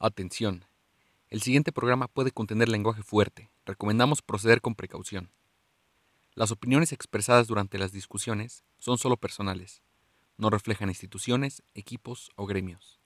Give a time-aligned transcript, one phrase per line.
[0.00, 0.64] Atención.
[1.30, 3.50] El siguiente programa puede contener lenguaje fuerte.
[3.64, 5.30] Recomendamos proceder con precaución.
[6.34, 9.82] Las opiniones expresadas durante las discusiones son solo personales.
[10.36, 12.98] No reflejan instituciones, equipos o gremios.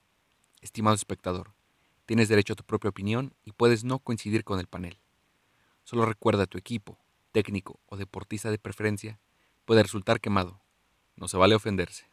[0.63, 1.53] Estimado espectador,
[2.07, 4.99] tienes derecho a tu propia opinión y puedes no coincidir con el panel.
[5.85, 6.99] Solo recuerda tu equipo,
[7.33, 9.21] técnico o deportista de preferencia
[9.67, 10.63] puede resultar quemado.
[11.17, 12.11] No se vale ofenderse.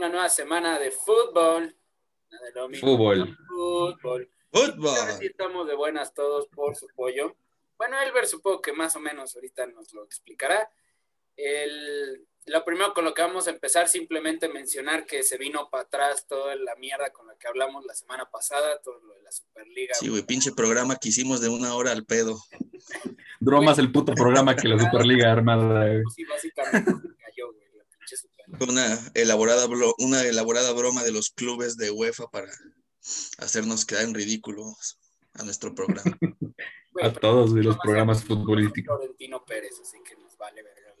[0.00, 1.76] Una nueva semana de fútbol.
[2.30, 3.36] De lo mismo, Fútbol.
[3.46, 4.30] Fútbol.
[4.50, 4.96] Fútbol.
[4.96, 7.36] Ahora sí estamos de buenas todos por su pollo.
[7.76, 10.70] Bueno, Elber supongo que más o menos ahorita nos lo explicará.
[11.36, 15.82] El, lo primero con lo que vamos a empezar, simplemente mencionar que se vino para
[15.82, 19.32] atrás toda la mierda con la que hablamos la semana pasada, todo lo de la
[19.32, 19.94] Superliga.
[19.94, 22.38] Sí, güey, pinche programa que hicimos de una hora al pedo.
[23.38, 26.02] Duró más el puto programa que la Superliga Armada.
[26.14, 28.39] Sí, básicamente cayó, güey, la pinche Superliga.
[28.58, 29.66] Una elaborada,
[29.98, 32.50] una elaborada broma de los clubes de UEFA para
[33.38, 34.98] hacernos quedar en ridículos
[35.34, 36.18] a nuestro programa.
[37.02, 38.98] A todos güey, los programas futbolísticos.
[38.98, 40.92] Florentino Pérez, así que nos vale verga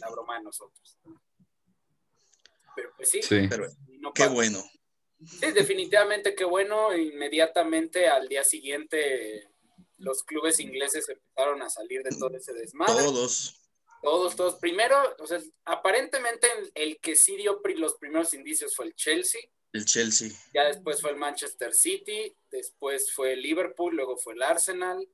[0.00, 0.98] la broma de nosotros.
[2.76, 3.46] Pero pues sí, Sí.
[3.48, 3.66] Pero
[4.00, 4.62] no qué bueno.
[5.24, 6.94] Sí, definitivamente qué bueno.
[6.94, 9.48] Inmediatamente al día siguiente
[9.98, 12.94] los clubes ingleses empezaron a salir de todo ese desmadre.
[12.94, 13.60] Todos.
[14.04, 14.54] Todos, todos.
[14.56, 18.94] Primero, o sea, aparentemente el, el que sí dio pri- los primeros indicios fue el
[18.94, 19.40] Chelsea,
[19.72, 20.28] El Chelsea.
[20.54, 25.08] ya después fue el Manchester City, después fue el Liverpool, luego fue el Arsenal.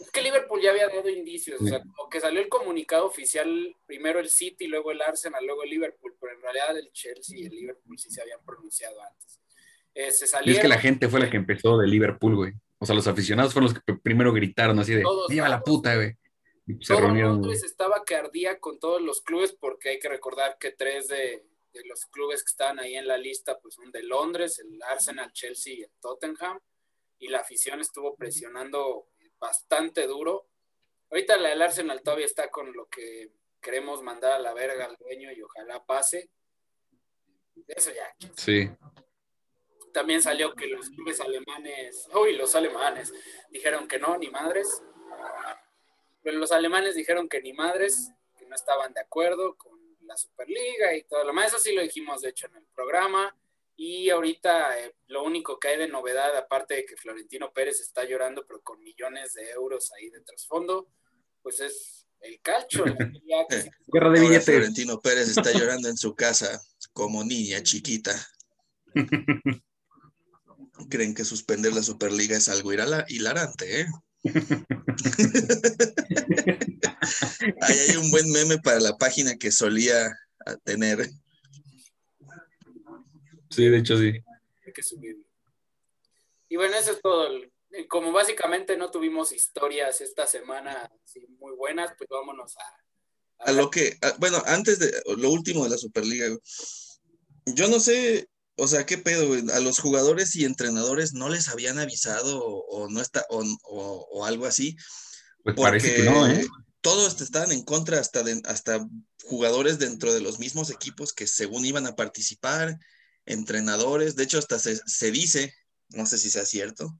[0.00, 3.76] Es que Liverpool ya había dado indicios, o sea, como que salió el comunicado oficial,
[3.86, 7.44] primero el City, luego el Arsenal, luego el Liverpool, pero en realidad el Chelsea y
[7.46, 9.38] el Liverpool sí se habían pronunciado antes.
[9.94, 12.52] Eh, se Y es que la gente fue la que empezó de Liverpool, güey.
[12.78, 15.94] O sea, los aficionados fueron los que primero gritaron así de, Todos, ¡Viva la puta,
[15.96, 16.16] güey!
[16.80, 17.08] Se todo.
[17.08, 21.46] Londres estaba que ardía con todos los clubes, porque hay que recordar que tres de,
[21.72, 25.32] de los clubes que estaban ahí en la lista pues son de Londres, el Arsenal,
[25.32, 26.58] Chelsea y el Tottenham,
[27.18, 29.08] y la afición estuvo presionando
[29.38, 30.48] bastante duro.
[31.10, 34.96] Ahorita la del Arsenal todavía está con lo que queremos mandar a la verga al
[34.96, 36.30] dueño y ojalá pase.
[37.66, 38.14] Eso ya.
[38.36, 38.70] Sí.
[39.92, 43.12] También salió que los clubes alemanes, uy, los alemanes
[43.50, 44.82] dijeron que no, ni madres.
[46.28, 50.94] Pero los alemanes dijeron que ni madres, que no estaban de acuerdo con la Superliga
[50.94, 51.46] y todo lo más.
[51.46, 53.34] Eso sí lo dijimos, de hecho, en el programa.
[53.76, 58.04] Y ahorita eh, lo único que hay de novedad, aparte de que Florentino Pérez está
[58.04, 60.90] llorando, pero con millones de euros ahí de trasfondo,
[61.40, 62.84] pues es el calcho.
[62.84, 62.94] la
[63.48, 64.44] que Guerra de billetes.
[64.44, 66.60] Florentino Pérez está llorando en su casa
[66.92, 68.14] como niña chiquita.
[70.90, 73.86] Creen que suspender la Superliga es algo hilarante, ¿eh?
[77.68, 80.06] Ahí hay un buen meme para la página que solía
[80.46, 81.08] ah, tener.
[83.50, 84.12] Sí, de hecho sí.
[84.66, 85.24] hay que subirlo.
[86.48, 87.28] Y bueno, eso es todo.
[87.88, 93.48] Como básicamente no tuvimos historias esta semana así muy buenas, pues vámonos a...
[93.50, 96.26] A lo que, a- bueno, antes de lo último de la Superliga,
[97.46, 101.48] yo no sé, o sea, qué pedo, güey, a los jugadores y entrenadores no les
[101.48, 104.74] habían avisado o, o no está, o, o- o algo así,
[105.44, 106.46] Pues porque parece que no, ¿eh?
[106.80, 108.86] Todos estaban en contra, hasta, de- hasta
[109.24, 112.78] jugadores dentro de los mismos equipos que según iban a participar,
[113.26, 115.54] entrenadores, de hecho hasta se, se dice,
[115.90, 116.98] no sé si sea cierto,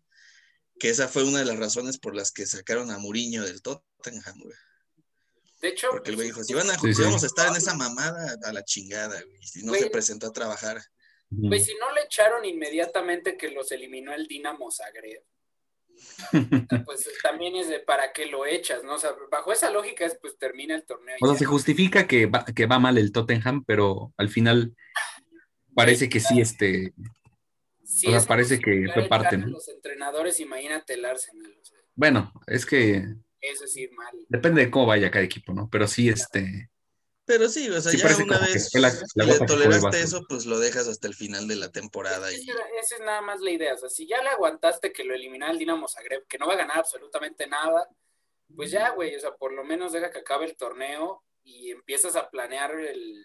[0.78, 4.38] que esa fue una de las razones por las que sacaron a Mourinho del Tottenham,
[4.40, 4.54] güey.
[5.60, 7.74] De hecho, Porque el güey dijo, si, van a, Sí, vamos a estar en esa
[7.74, 9.42] mamada, a la chingada, güey.
[9.42, 9.82] Si no Güey.
[9.82, 10.80] se presentó a trabajar.
[11.30, 15.24] Pues si no le echaron inmediatamente que los eliminó el Dinamo Zagreb,
[16.86, 18.94] pues también es de para qué lo echas, ¿no?
[18.94, 21.16] O sea, bajo esa lógica es pues termina el torneo.
[21.20, 21.38] O sea, ya.
[21.38, 24.74] se justifica que va, que va mal el Tottenham, pero al final
[25.74, 26.92] parece que sí, este,
[28.06, 28.86] o sea, parece que
[29.38, 29.46] ¿no?
[29.46, 33.04] Los entrenadores, imagínate el Arsenal, o sea, bueno, es que
[33.40, 34.14] eso es ir mal.
[34.28, 35.68] depende de cómo vaya cada equipo, ¿no?
[35.70, 36.70] Pero sí, este,
[37.28, 40.24] Pero sí, o sea, Sí, ya una que vez la- que la le toleraste eso,
[40.28, 42.32] pues lo dejas hasta el final de la temporada.
[42.32, 42.36] Y...
[42.80, 43.74] Esa, es nada más la idea.
[43.74, 46.54] O sea, si ya le aguantaste que lo eliminara el Dinamo Zagreb, que no va
[46.54, 47.86] a ganar absolutamente nada,
[48.56, 52.16] pues ya, güey, o sea, por lo menos deja que acabe el torneo y empiezas
[52.16, 53.24] a planear el,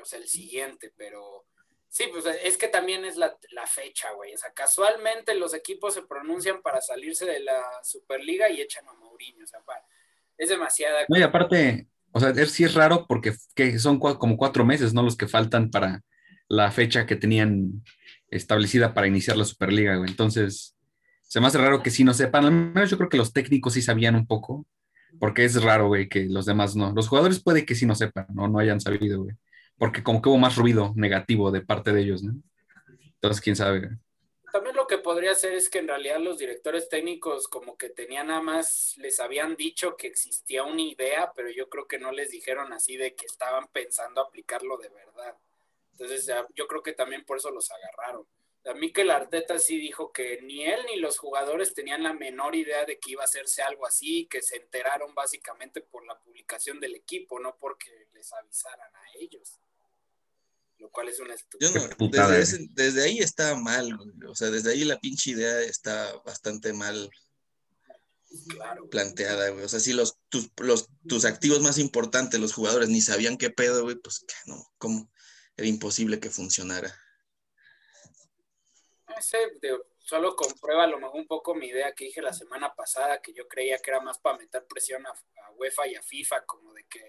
[0.00, 1.44] o sea, el siguiente, pero
[1.88, 4.32] sí, pues es que también es la, la fecha, güey.
[4.32, 8.92] O sea, casualmente los equipos se pronuncian para salirse de la Superliga y echan a
[8.92, 9.60] Mourinho, o sea,
[10.38, 11.04] es demasiada.
[11.08, 15.02] no, y aparte, O sea, sí es raro porque que son como cuatro meses, ¿no?
[15.02, 16.02] Los que faltan para
[16.48, 17.84] la fecha que tenían
[18.30, 19.94] establecida para iniciar la Superliga.
[19.94, 20.76] Entonces,
[21.22, 22.44] se me hace raro que sí no sepan.
[22.44, 24.66] Al menos yo creo que los técnicos sí sabían un poco,
[25.18, 26.92] porque es raro, güey, que los demás no.
[26.92, 28.48] Los jugadores puede que sí no sepan, ¿no?
[28.48, 29.36] No hayan sabido, güey.
[29.78, 32.34] Porque como que hubo más ruido negativo de parte de ellos, ¿no?
[33.14, 33.90] Entonces, quién sabe.
[34.52, 38.28] También lo que podría ser es que en realidad los directores técnicos como que tenían
[38.28, 42.30] nada más, les habían dicho que existía una idea, pero yo creo que no les
[42.30, 45.36] dijeron así de que estaban pensando aplicarlo de verdad.
[45.92, 48.26] Entonces ya, yo creo que también por eso los agarraron.
[48.66, 52.12] A mí que el Arteta sí dijo que ni él ni los jugadores tenían la
[52.12, 56.18] menor idea de que iba a hacerse algo así, que se enteraron básicamente por la
[56.18, 59.58] publicación del equipo, no porque les avisaran a ellos.
[60.80, 61.74] Lo cual es una Yo estupidez.
[61.74, 62.40] no, desde, güey.
[62.42, 64.10] ese- desde ahí está mal, güey.
[64.28, 67.10] O sea, desde ahí la pinche idea está bastante mal
[68.48, 68.88] Claro.
[68.88, 69.64] planteada, güey.
[69.64, 73.50] O sea, si los tus, los, tus activos más importantes, los jugadores, ni sabían qué
[73.50, 75.10] pedo, güey, pues no, ¿cómo?
[75.56, 76.96] Era imposible que funcionara.
[79.08, 82.32] No sé, digo, solo comprueba a lo mejor un poco mi idea que dije la
[82.32, 85.96] semana pasada, que yo creía que era más para meter presión a, a UEFA y
[85.96, 87.00] a FIFA, como de que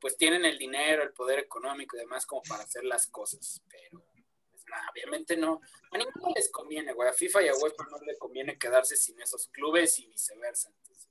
[0.00, 4.04] pues tienen el dinero, el poder económico y demás como para hacer las cosas, pero
[4.50, 5.60] pues, obviamente no,
[5.90, 9.20] a ninguno les conviene, güey, a FIFA y a UEFA no le conviene quedarse sin
[9.20, 11.08] esos clubes y viceversa, entonces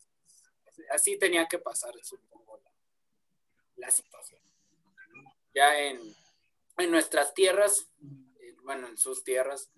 [0.92, 1.94] así tenía que pasar,
[2.30, 2.72] poco la,
[3.88, 4.42] la situación.
[5.54, 6.00] Ya en,
[6.78, 7.90] en nuestras tierras,
[8.40, 9.72] eh, bueno, en sus tierras,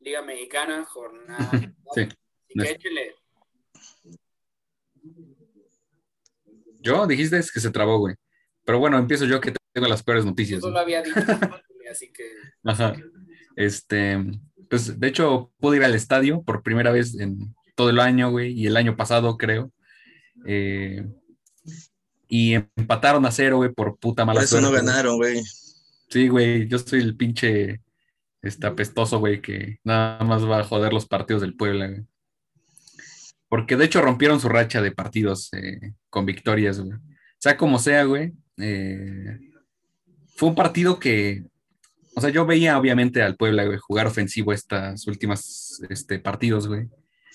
[0.00, 1.50] Liga Mexicana, jornada.
[1.94, 2.08] Sí.
[2.48, 3.14] Que échele.
[6.80, 8.16] Yo dijiste que se trabó, güey.
[8.66, 10.60] Pero bueno, empiezo yo que tengo las peores noticias.
[10.60, 10.82] solo güey.
[10.82, 11.18] había dicho,
[11.90, 12.24] así que
[12.64, 12.94] Ajá.
[13.54, 14.22] Este,
[14.68, 18.52] pues de hecho pude ir al estadio por primera vez en todo el año, güey,
[18.52, 19.70] y el año pasado, creo.
[20.44, 21.06] Eh,
[22.28, 25.42] y empataron a cero, güey, por puta mala Por eso no suerte, ganaron, güey.
[26.08, 27.80] Sí, güey, yo soy el pinche
[28.42, 32.04] este apestoso, güey, que nada más va a joder los partidos del Puebla, güey.
[33.48, 36.98] Porque de hecho rompieron su racha de partidos eh, con victorias, güey.
[37.38, 38.32] Sea como sea, güey.
[38.58, 39.38] Eh,
[40.34, 41.44] fue un partido que,
[42.14, 46.88] o sea, yo veía obviamente al Puebla, güey, jugar ofensivo estas últimas este, partidos, güey.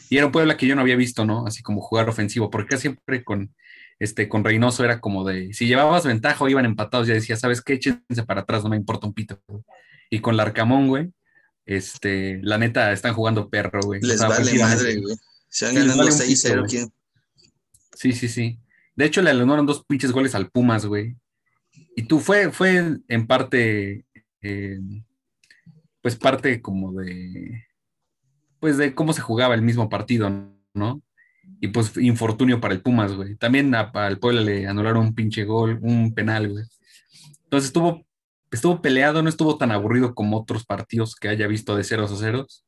[0.09, 1.47] Y era un Puebla que yo no había visto, ¿no?
[1.47, 3.53] Así como jugar ofensivo, porque siempre con,
[3.99, 7.61] este, con Reynoso era como de, si llevabas ventaja o iban empatados, ya decía, ¿sabes
[7.61, 7.73] qué?
[7.73, 9.41] Échense para atrás, no me importa un pito.
[9.47, 9.63] güey.
[10.09, 11.11] Y con Larcamón, güey,
[11.65, 14.01] este, la neta, están jugando perro, güey.
[14.03, 15.15] O Les sea, vale madre, güey.
[15.47, 16.59] Se van Sí, ganando vale un pito, 6-0.
[16.59, 16.69] güey.
[16.69, 16.91] ¿quién?
[17.95, 18.59] Sí, sí, sí.
[19.01, 21.17] De hecho, le anularon dos pinches goles al Pumas, güey.
[21.95, 24.05] Y tú fue, fue en parte,
[24.43, 24.79] eh,
[26.03, 27.65] pues parte como de,
[28.59, 30.29] pues de cómo se jugaba el mismo partido,
[30.75, 31.01] ¿no?
[31.59, 33.35] Y pues infortunio para el Pumas, güey.
[33.37, 36.65] También al Puebla le anularon un pinche gol, un penal, güey.
[37.45, 38.05] Entonces estuvo,
[38.51, 42.17] estuvo peleado, no estuvo tan aburrido como otros partidos que haya visto de ceros a
[42.17, 42.67] ceros.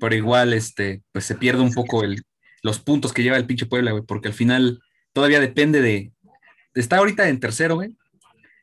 [0.00, 2.22] Pero igual, este, pues se pierde un poco el,
[2.62, 4.80] los puntos que lleva el pinche Puebla, güey, porque al final
[5.12, 6.12] todavía depende de.
[6.74, 7.96] Está ahorita en tercero, güey,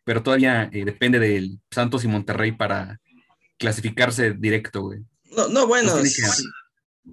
[0.04, 3.00] pero todavía eh, depende del Santos y Monterrey para
[3.58, 5.00] clasificarse directo, güey.
[5.36, 6.24] No, no, bueno, si,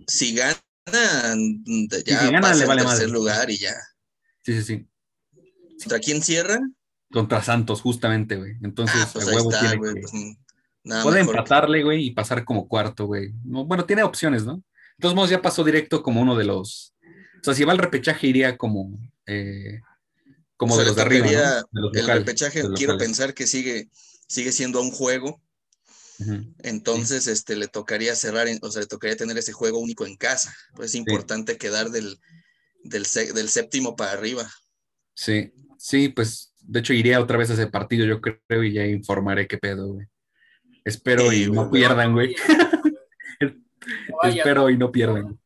[0.07, 1.65] si ganan,
[2.07, 3.09] ya si gana, le al vale tercer madre.
[3.09, 3.75] lugar y ya.
[4.43, 4.87] Sí, sí, sí.
[5.83, 6.61] ¿Contra quién cierra?
[7.13, 8.55] Contra Santos, justamente, güey.
[8.63, 9.95] Entonces, Ah, pues a huevo está, tiene güey.
[9.95, 10.13] que- pues,
[10.85, 13.33] nada puede mejor empatarle, güey, y pasar como cuarto, güey.
[13.45, 14.57] No, bueno, tiene opciones, ¿no?
[14.57, 14.63] De
[15.03, 16.95] todos modos, ya pasó directo como uno de los.
[17.41, 18.99] O sea, si va al repechaje, iría como.
[19.27, 19.81] Eh,
[20.57, 21.91] como O sea, de los de arriba, tocaría ¿no?
[21.91, 23.09] De los el repechaje, de los quiero locales.
[23.09, 23.91] pensar que sigue,
[24.27, 25.43] sigue siendo un juego.
[26.61, 30.55] Entonces, este, le tocaría cerrar, o sea, le tocaría tener ese juego único en casa.
[30.75, 32.19] Pues es importante quedar del,
[32.83, 34.51] del, séptimo para arriba.
[35.15, 38.87] Sí, sí, pues de hecho iría otra vez a ese partido, yo creo, y ya
[38.87, 40.07] informaré qué pedo, güey.
[40.85, 42.35] Espero Sí, y no güey, pierdan, güey.
[44.23, 45.39] Espero y no pierdan.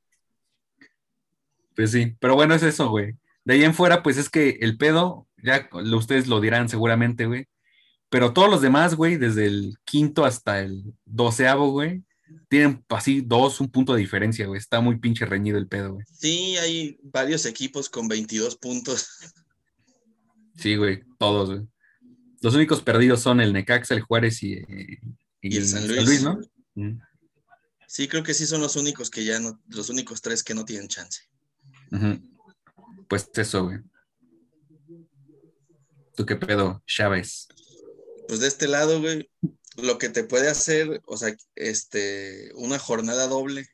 [1.74, 3.16] Pues sí, pero bueno, es eso, güey.
[3.50, 7.46] De ahí en fuera, pues es que el pedo, ya ustedes lo dirán seguramente, güey.
[8.08, 12.04] Pero todos los demás, güey, desde el quinto hasta el doceavo, güey,
[12.48, 14.56] tienen así dos, un punto de diferencia, güey.
[14.60, 16.06] Está muy pinche reñido el pedo, güey.
[16.12, 19.08] Sí, hay varios equipos con 22 puntos.
[20.54, 21.66] Sí, güey, todos, güey.
[22.42, 25.00] Los únicos perdidos son el Necaxa, el Juárez y, eh,
[25.40, 26.22] Y el San Luis.
[26.22, 26.38] ¿no?
[26.76, 27.00] Mm,
[27.88, 30.64] Sí, creo que sí son los únicos que ya no, los únicos tres que no
[30.64, 31.22] tienen chance.
[31.90, 32.29] ujú.
[33.10, 33.78] Pues eso, güey.
[36.16, 37.48] ¿Tú qué pedo, Chávez?
[38.26, 39.30] Pues de este lado, güey,
[39.76, 43.66] lo que te puede hacer, o sea, este, una jornada doble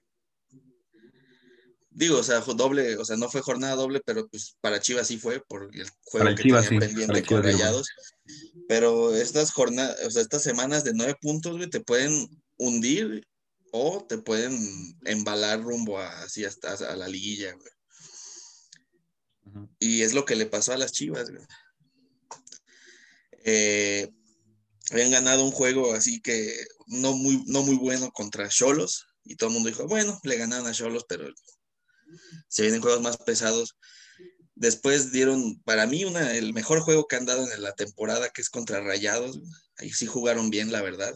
[1.96, 5.16] Digo, o sea, doble, o sea, no fue jornada doble, pero pues para Chivas sí
[5.16, 7.42] fue, por el juego que Chivas, tenía sí, pendiente con.
[7.42, 7.88] Rayados.
[8.68, 12.28] Pero estas jornadas, o sea, estas semanas de nueve puntos, güey, te pueden
[12.58, 13.26] hundir
[13.72, 14.58] o te pueden
[15.06, 17.70] embalar rumbo a, así hasta a la liguilla, güey.
[19.78, 21.30] Y es lo que le pasó a las Chivas.
[23.44, 24.10] Eh,
[24.90, 26.52] habían ganado un juego así que
[26.86, 29.06] no muy, no muy bueno contra Cholos.
[29.24, 31.28] Y todo el mundo dijo, bueno, le ganaron a Cholos, pero
[32.48, 33.76] se vienen juegos más pesados.
[34.54, 38.40] Después dieron, para mí, una, el mejor juego que han dado en la temporada, que
[38.40, 39.40] es contra Rayados.
[39.78, 41.14] Ahí sí jugaron bien, la verdad.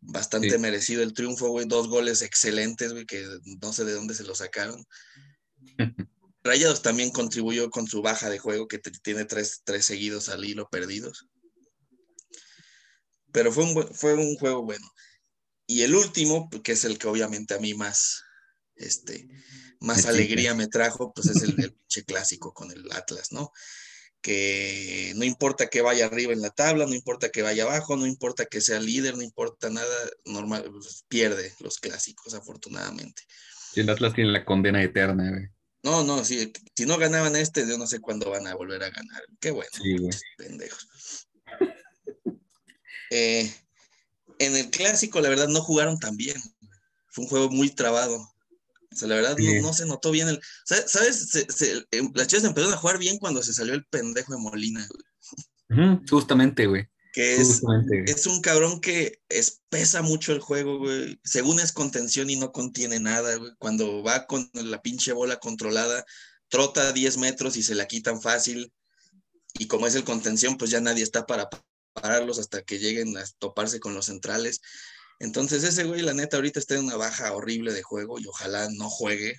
[0.00, 0.58] Bastante Sí.
[0.58, 1.66] merecido el triunfo, güey.
[1.66, 3.24] Dos goles excelentes, güey, que
[3.62, 4.84] no sé de dónde se los sacaron.
[6.48, 10.68] Rayados también contribuyó con su baja de juego, que tiene tres, tres seguidos al hilo
[10.70, 11.28] perdidos.
[13.32, 14.86] Pero fue un, fue un juego bueno.
[15.66, 18.22] Y el último, que es el que obviamente a mí más,
[18.76, 19.28] este,
[19.80, 23.52] más alegría me trajo, pues es el, pinche clásico con el Atlas, ¿no?
[24.22, 28.06] Que no importa que vaya arriba en la tabla, no importa que vaya abajo, no
[28.06, 33.22] importa que sea líder, no importa nada, normal, pues, pierde los clásicos, afortunadamente.
[33.74, 35.57] Sí, el Atlas tiene la condena eterna, güey.
[35.90, 38.90] No, no, sí, si no ganaban este, yo no sé cuándo van a volver a
[38.90, 39.22] ganar.
[39.40, 40.10] Qué bueno, Sí, güey.
[40.36, 40.86] pendejos.
[43.10, 43.50] Eh,
[44.38, 46.36] en el clásico, la verdad, no jugaron tan bien.
[47.08, 48.16] Fue un juego muy trabado.
[48.18, 49.60] O sea, la verdad, no, Sí.
[49.62, 50.40] no se notó bien el.
[50.66, 51.30] sa- ¿Sabes?
[51.30, 54.40] Se- se- em, las chivas empezaron a jugar bien cuando se salió el pendejo de
[54.40, 54.86] Molina,
[55.70, 56.86] güey, Justamente, güey.
[57.12, 57.62] Que es,
[58.06, 61.20] es un cabrón que espesa mucho el juego, güey.
[61.24, 63.52] Según es contención y no contiene nada, güey.
[63.58, 66.04] Cuando va con la pinche bola controlada,
[66.48, 68.72] trota 10 metros y se la quitan fácil.
[69.58, 71.48] Y como es el contención, pues ya nadie está para
[71.92, 74.60] pararlos hasta que lleguen a toparse con los centrales.
[75.18, 78.68] Entonces ese güey, la neta, ahorita está en una baja horrible de juego y ojalá
[78.70, 79.36] no juegue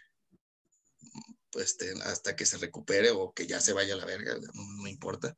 [1.51, 4.63] pues, este, hasta que se recupere o que ya se vaya a la verga, no,
[4.81, 5.35] no importa.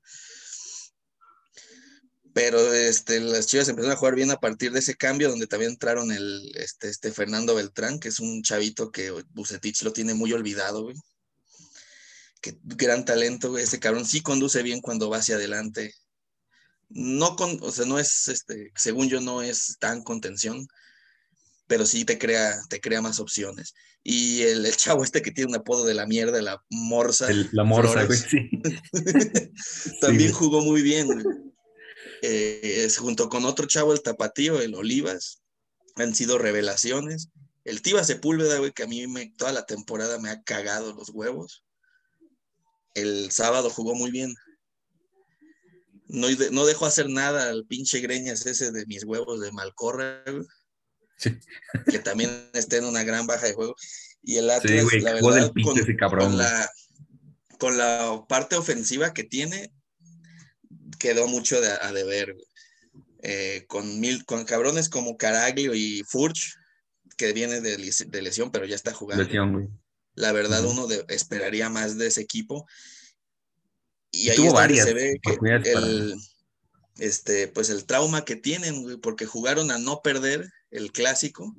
[2.33, 5.71] Pero este, las Chivas empezaron a jugar bien a partir de ese cambio, donde también
[5.71, 10.31] entraron el, este, este Fernando Beltrán, que es un chavito que Bucetich lo tiene muy
[10.31, 10.95] olvidado, güey.
[12.41, 13.63] Que gran talento, güey.
[13.65, 15.93] Ese cabrón sí conduce bien cuando va hacia adelante.
[16.89, 20.67] No con, o sea, no es, este, según yo, no es tan contención,
[21.67, 23.73] pero sí te crea, te crea más opciones.
[24.03, 27.29] Y el, el chavo este que tiene un apodo de la mierda, la morsa.
[27.29, 28.49] El- la morsa, güey, sí.
[30.01, 31.07] también Sí, jugó muy bien.
[31.07, 31.50] güey.
[32.21, 35.41] Eh, es junto con otro chavo, el Tapatío, el Olivas,
[35.95, 37.29] han sido revelaciones.
[37.63, 41.09] El Tiva Sepúlveda, güey, que a mí me, toda la temporada me ha cagado los
[41.09, 41.63] huevos.
[42.95, 44.33] El sábado jugó muy bien.
[46.07, 50.45] No, no dejó hacer nada al pinche Greñas ese de mis huevos de Malcorra, güey,
[51.17, 51.37] Sí.
[51.89, 53.75] que también está en una gran baja de juego.
[54.23, 56.45] Y el Atlas, Sí, güey, la jugó del verdad, pinche con, ese cabrón, con güey.
[56.45, 56.69] la,
[57.59, 59.71] con la parte ofensiva que tiene,
[60.99, 62.35] quedó mucho de, a deber.
[63.23, 66.55] Eh, con, mil, con cabrones como Caraglio y Furch,
[67.17, 69.23] que viene de, de lesión, pero ya está jugando.
[69.23, 69.79] Lesión.
[70.15, 72.65] La verdad, uno de- esperaría más de ese equipo.
[74.09, 76.15] Y Y ahí tuvo es donde se ve que el,
[76.97, 81.55] este, pues el trauma que tienen, porque jugaron a no perder el clásico.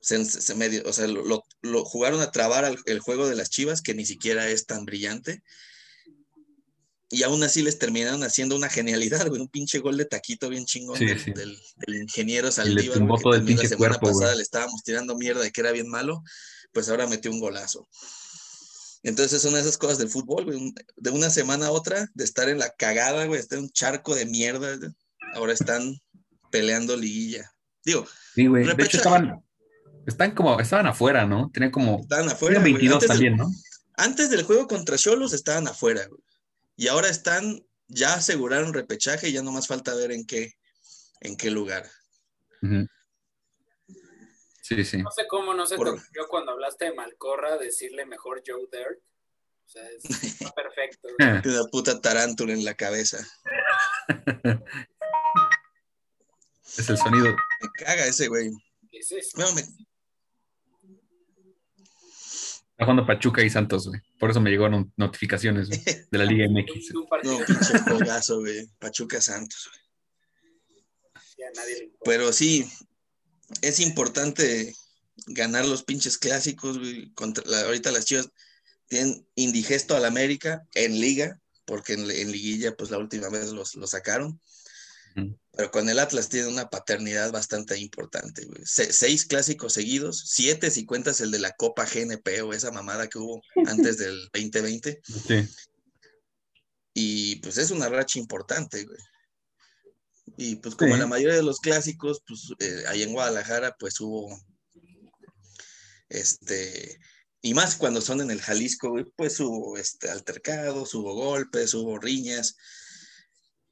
[0.00, 3.36] Se, se medio- o sea, lo, lo- lo- jugaron a trabar al- el juego de
[3.36, 5.42] las Chivas, que ni siquiera es tan brillante.
[7.14, 10.64] Y aún así les terminaron haciendo una genialidad, güey, un pinche gol de taquito bien
[10.64, 11.32] chingón Sí, del, sí.
[11.32, 14.36] del- del ingeniero Saldívar, que también la pinche semana cuerpo, pasada güey.
[14.38, 16.22] le estábamos tirando mierda de que era bien malo,
[16.72, 17.86] pues ahora metió un golazo.
[19.02, 22.58] Entonces son esas cosas del fútbol, güey, de una semana a otra, de estar en
[22.58, 24.90] la cagada, güey, estar en un charco de mierda, güey,
[25.34, 25.98] ahora están
[26.50, 27.52] peleando liguilla.
[27.84, 28.64] Digo, Sí, güey.
[28.64, 29.44] De hecho, estaban,
[30.06, 31.50] están como, estaban afuera, ¿no?
[31.52, 32.54] Tenían como, estaban afuera.
[32.62, 32.88] tenían güey.
[32.88, 33.50] 22 Antes, del- también, ¿no?
[33.96, 36.20] antes del juego contra Cholos estaban afuera, güey.
[36.76, 40.52] Y ahora están, ya aseguraron repechaje y ya nomás falta ver en qué,
[41.20, 41.88] en qué lugar.
[44.62, 44.98] Sí, sí.
[45.02, 48.68] No sé cómo no se Por- te ocurrió cuando hablaste de Malcorra decirle mejor Joe
[48.70, 49.00] Dirt.
[49.66, 51.08] O sea, es está perfecto.
[51.48, 53.18] una puta tarántula en la cabeza.
[56.78, 57.24] Es el sonido.
[57.60, 58.50] Me caga ese güey.
[58.90, 59.36] ¿Qué es?
[59.36, 59.62] No, me-
[62.82, 64.00] Está jugando Pachuca y Santos, güey.
[64.18, 66.94] Por eso me llegaron notificaciones de la Liga MX.
[67.22, 68.66] No, pinche juegazo, güey.
[68.80, 69.70] Pachuca Santos.
[69.70, 69.80] güey.
[72.04, 72.68] Pero sí,
[73.60, 74.74] es importante
[75.28, 77.12] ganar los pinches clásicos, güey.
[77.12, 78.28] Contra la- ahorita las chivas
[78.88, 83.76] tienen indigesto al América en liga, porque en, en liguilla, pues la última vez los,
[83.76, 84.40] los sacaron.
[85.54, 88.62] Pero con el Atlas tiene una paternidad bastante importante, güey.
[88.64, 93.08] Se- seis clásicos seguidos, siete si cuentas el de la Copa GNP o esa mamada
[93.08, 93.42] que hubo
[93.86, 95.00] antes del 2020.
[95.04, 95.48] Sí.
[96.94, 98.98] Y pues es una racha importante, güey.
[100.38, 101.00] Y pues como Sí.
[101.00, 104.34] la mayoría de los clásicos, pues eh, ahí en Guadalajara, pues hubo,
[106.08, 106.98] este,
[107.40, 112.56] y más cuando son en el Jalisco, pues hubo este, altercados, hubo golpes, hubo riñas.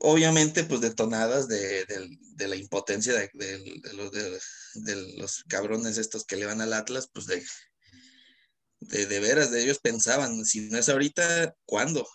[0.03, 4.41] Obviamente, pues detonadas de, del- de la impotencia de, de los, de-
[4.75, 7.45] de los cabrones estos que le van al Atlas, pues de,
[8.81, 12.09] de, de veras, de ellos pensaban, si no es ahorita, ¿cuándo?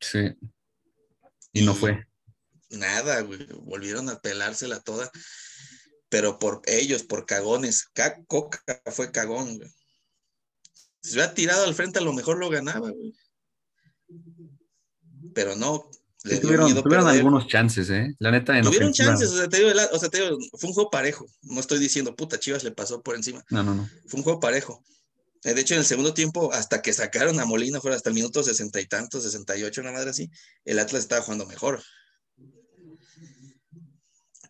[0.00, 0.36] Sí.
[1.52, 2.06] Y no Y- fue.
[2.68, 5.10] Nada, güey, volvieron a pelársela toda,
[6.10, 7.86] pero por ellos, por cagones.
[7.94, 8.60] Ca- Coca
[8.92, 9.70] fue cagón, güey.
[11.00, 13.14] Si se hubiera tirado al frente, a lo mejor lo ganaba, güey.
[15.34, 15.90] Pero no,
[16.24, 17.20] le tuvieron miedo tuvieron perder.
[17.20, 18.14] algunos chances, ¿eh?
[18.18, 20.38] La neta, en Tuvieron ofensiva- chances, o sea, te digo, el- o sea, te digo,
[20.58, 21.26] fue un juego parejo.
[21.42, 23.44] No estoy diciendo, puta, Chivas le pasó por encima.
[23.50, 23.88] No, no, no.
[24.06, 24.82] Fue un juego parejo.
[25.44, 28.14] Eh, De hecho, en el segundo tiempo, hasta que sacaron a Molina, fuera hasta el
[28.14, 30.30] minuto sesenta y tantos, sesenta y ocho, una madre así,
[30.64, 31.82] el Atlas estaba jugando mejor.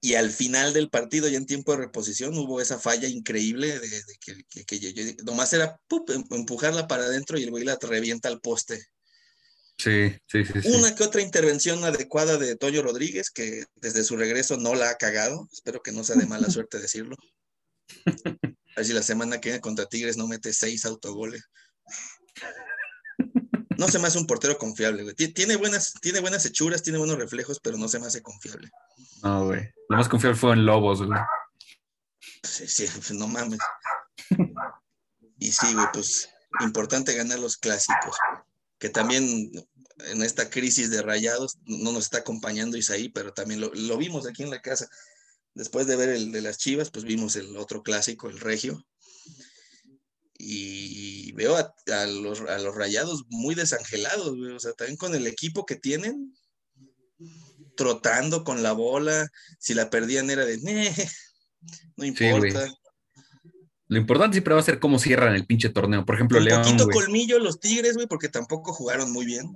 [0.00, 3.88] Y al final del partido, ya en tiempo de reposición, hubo esa falla increíble de,
[3.88, 6.10] de que, que- nomás era ¡pup!
[6.10, 8.86] em- empujarla para adentro y el güey la revienta al poste.
[9.78, 10.62] Sí, sí, sí.
[10.62, 10.68] sí.
[10.70, 14.96] Una que otra intervención adecuada de Toyo Rodríguez, que desde su regreso no la ha
[14.96, 15.48] cagado.
[15.52, 17.16] Espero que no sea de mala suerte decirlo.
[18.06, 21.44] A ver si la semana que viene contra Tigres no mete seis autogoles.
[23.76, 25.14] No se me hace un portero confiable, güey.
[25.14, 28.70] Ti- Tiene buenas, tiene buenas hechuras, tiene buenos reflejos, pero no se me hace confiable.
[29.22, 29.68] No, güey.
[29.88, 31.18] Lo más confiable fue en Lobos, güey.
[32.42, 33.58] Sí, sí, no mames.
[35.38, 36.28] Y sí, güey, pues
[36.60, 38.16] importante ganar los clásicos.
[38.78, 39.50] Que también
[40.10, 44.26] en esta crisis de rayados no nos está acompañando Isaí, pero también lo, lo vimos
[44.26, 44.88] aquí en la casa.
[45.54, 48.84] Después de ver el de las Chivas, pues vimos el otro clásico, el Regio.
[50.36, 54.28] Y veo a, a los, a los rayados muy desangelados.
[54.28, 56.36] O sea, también con el equipo que tienen,
[57.76, 59.30] trotando con la bola.
[59.60, 60.92] Si la perdían era de, "Neh,
[61.96, 62.74] no importa.
[63.88, 66.04] Lo importante siempre va a ser cómo cierran el pinche torneo.
[66.06, 69.52] Por ejemplo, Un León, poquito colmillo los Tigres, güey, porque tampoco jugaron muy bien.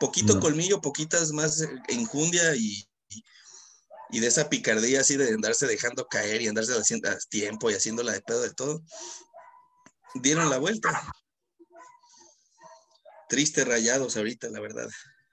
[0.00, 0.40] Poquito No.
[0.40, 3.24] colmillo, poquitas más eh, enjundia y, y,
[4.10, 7.74] y de esa picardía así de andarse dejando caer y andarse haciendo a tiempo y
[7.74, 8.82] haciéndola de pedo de todo.
[10.14, 11.00] Dieron la vuelta.
[13.28, 14.88] Triste rayados ahorita, la verdad.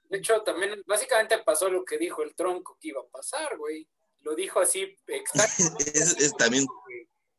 [0.10, 3.88] De hecho, también básicamente pasó lo que dijo el tronco que iba a pasar, güey.
[4.22, 5.92] Lo dijo así exactamente.
[6.00, 6.68] Es- así, es también-.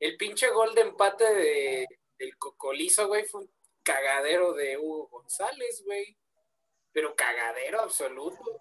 [0.02, 1.86] El pinche gol de empate de,
[2.18, 3.50] del Cocolizo, güey, fue un
[3.84, 6.16] cagadero de Hugo González, güey.
[6.92, 8.60] Pero cagadero absoluto.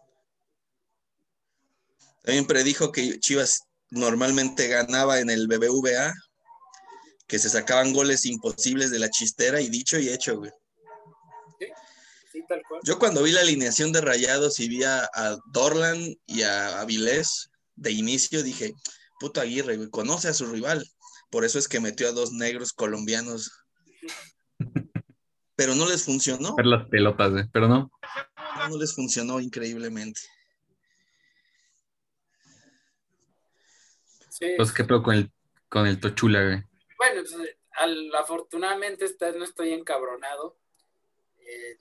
[2.21, 6.13] También predijo que Chivas normalmente ganaba en el BBVA,
[7.25, 10.51] que se sacaban goles imposibles de la chistera y dicho y hecho, güey.
[12.31, 12.81] Sí, tal cual.
[12.83, 17.49] Yo cuando vi la alineación de Rayados y vi a, a Dorlan y a Avilés
[17.75, 18.75] de inicio, dije,
[19.19, 20.85] puto Aguirre, güey, conoce a su rival.
[21.31, 23.51] Por eso es que metió a dos negros colombianos.
[25.55, 27.45] Pero no les funcionó, Ver las pelotas, güey.
[27.51, 27.89] Pero no.
[28.69, 30.21] no les funcionó increíblemente.
[34.29, 34.53] Sí.
[34.57, 35.31] Pues, ¿qué pedo con el,
[35.69, 36.63] con el Tochula, güey?
[36.97, 40.57] Bueno, pues, al- afortunadamente esta vez no estoy encabronado.
[41.39, 41.77] Eh,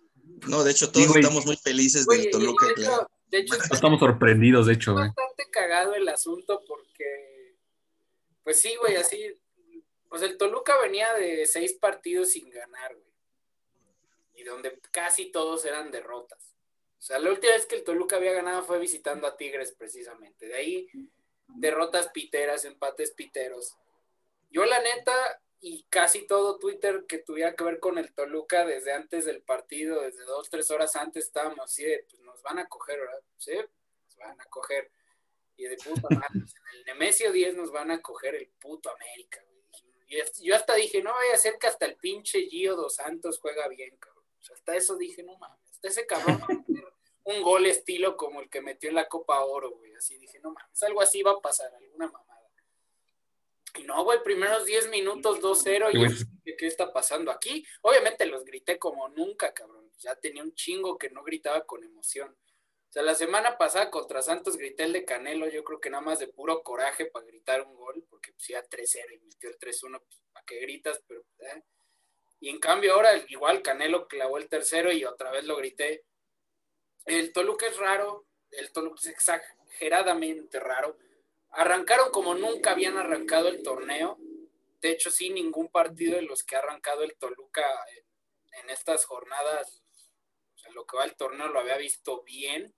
[0.48, 2.66] No, de hecho, todos Sí, estamos muy felices güey, del Toluca.
[2.66, 3.02] de claro.
[3.02, 5.06] hecho, de hecho, Estamos sorprendidos, de hecho, güey.
[5.06, 6.89] bastante cagado el asunto porque,
[8.42, 9.34] pues sí, güey, así,
[10.08, 13.10] pues el Toluca venía de seis partidos sin ganar, güey.
[14.34, 16.54] Y donde casi todos eran derrotas.
[16.98, 20.46] O sea, la última vez que el Toluca había ganado fue visitando a Tigres precisamente.
[20.46, 20.88] De ahí,
[21.46, 23.76] derrotas piteras, empates piteros.
[24.50, 28.92] Yo la neta, y casi todo Twitter que tuviera que ver con el Toluca desde
[28.92, 32.68] antes del partido, desde dos, tres horas antes estábamos así de, pues nos van a
[32.68, 33.22] coger, ¿verdad?
[33.36, 34.90] Sí, nos van a coger.
[35.60, 39.44] Y de puta madre, en el Nemesio 10 nos van a coger el puto América,
[39.46, 40.22] güey.
[40.42, 43.68] Yo hasta dije, no vaya a ser que hasta el pinche Gio dos Santos juega
[43.68, 44.24] bien, cabrón.
[44.40, 46.94] O sea, hasta eso dije, no mames, hasta ese cabrón va a meter
[47.24, 49.94] un gol estilo como el que metió en la Copa Oro, güey.
[49.94, 52.50] Así dije, no mames, algo así va a pasar, alguna mamada.
[53.78, 57.64] Y no, güey, primeros 10 minutos 2-0 Sí, y yo dije, ¿qué está pasando aquí?
[57.82, 59.92] Obviamente los grité como nunca, cabrón.
[59.98, 62.34] Ya tenía un chingo que no gritaba con emoción.
[62.90, 66.02] O sea, la semana pasada contra Santos grité el de Canelo, yo creo que nada
[66.02, 69.60] más de puro coraje para gritar un gol, porque pues ya 3-0 y metió el
[69.60, 71.62] 3-1, pues para qué gritas, pero eh.
[72.40, 76.04] Y en cambio ahora igual Canelo clavó el tercero y otra vez lo grité.
[77.04, 80.98] El Toluca es raro, el Toluca es exageradamente raro.
[81.50, 84.18] Arrancaron como nunca habían arrancado el torneo.
[84.80, 87.62] De hecho, sí, ningún partido de los que ha arrancado el Toluca
[87.94, 89.84] en, en estas jornadas,
[90.56, 92.74] o sea, lo que va el torneo lo había visto bien.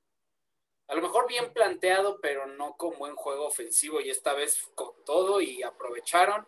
[0.92, 4.90] A lo mejor bien planteado, pero no con buen juego ofensivo y esta vez con
[5.07, 6.46] todo y aprovecharon.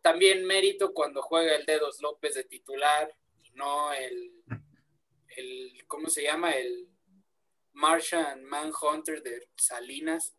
[0.00, 4.42] También mérito cuando juega el Dedos López de titular y no el,
[5.36, 6.52] el ¿cómo se llama?
[6.52, 6.88] El
[7.74, 10.34] Martian Manhunter de Salinas.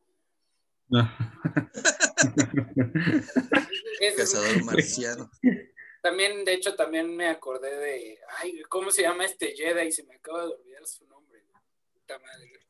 [3.99, 5.29] Es- Cazador marciano.
[6.01, 9.91] También, de hecho, también me acordé de, ay, ¿cómo se llama este Jedi?
[9.91, 11.43] Se me acaba de olvidar su nombre.
[11.93, 12.62] Puta madre.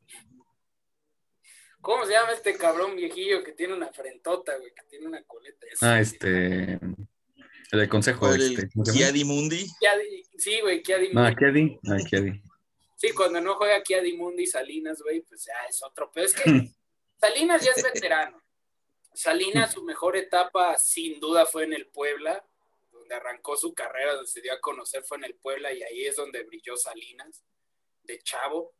[1.84, 4.74] ¿Cómo se llama este cabrón viejillo que tiene una frentota, güey?
[4.74, 5.68] Que tiene una coleta.
[5.70, 6.80] Es- Ah, este.
[7.72, 8.34] El del consejo.
[8.34, 9.00] Este, el ¿cómo se llama?
[9.00, 9.68] Kiadi Mundi.
[9.82, 11.36] Kiadi- sí, güey, Kiadi No, Mundi.
[11.36, 11.80] Kiadi.
[11.90, 12.42] Ah, Kiadi.
[12.96, 16.10] Sí, cuando no juega Kiadi Mundi y Salinas, güey, pues ya es otro.
[16.14, 16.42] Pero es que
[17.20, 18.42] Salinas ya es veterano.
[19.14, 22.44] Salinas, su mejor etapa, sin duda, fue en el Puebla,
[22.92, 26.06] donde arrancó su carrera, donde se dio a conocer, fue en el Puebla, y ahí
[26.06, 27.44] es donde brilló Salinas,
[28.04, 28.74] de chavo.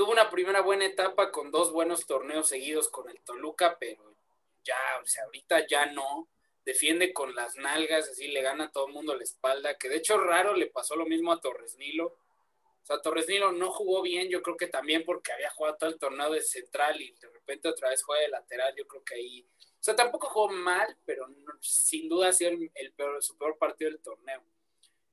[0.00, 4.16] Tuvo una primera buena etapa con dos buenos torneos seguidos con el Toluca, pero
[4.64, 6.26] ya, o sea, ahorita ya no.
[6.64, 9.96] Defiende con las nalgas, así le gana a todo el mundo la espalda, que de
[9.96, 12.06] hecho raro le pasó lo mismo a Torres Nilo.
[12.06, 15.90] O sea, Torres Nilo no jugó bien, yo creo que también porque había jugado todo
[15.90, 19.16] el torneo de central y de repente otra vez juega de lateral, yo creo que
[19.16, 19.42] ahí...
[19.42, 21.26] O sea, tampoco jugó mal, pero
[21.60, 24.42] sin duda ha sido el, el peor, su peor partido del torneo.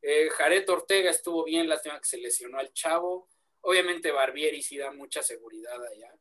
[0.02, 3.28] Eh, Jared Ortega estuvo bien, lástima que se lesionó al chavo.
[3.62, 6.14] Obviamente Barbieri sí da mucha seguridad allá.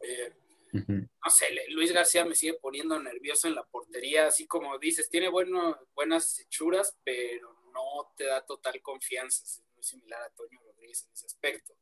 [0.00, 0.32] Eh,
[0.74, 5.28] no sé, Luis García me sigue poniendo nervioso en la portería, así como dices, tiene
[5.28, 11.04] bueno, buenas hechuras, pero no te da total confianza, es muy similar a Toño Rodríguez
[11.06, 11.74] en ese aspecto.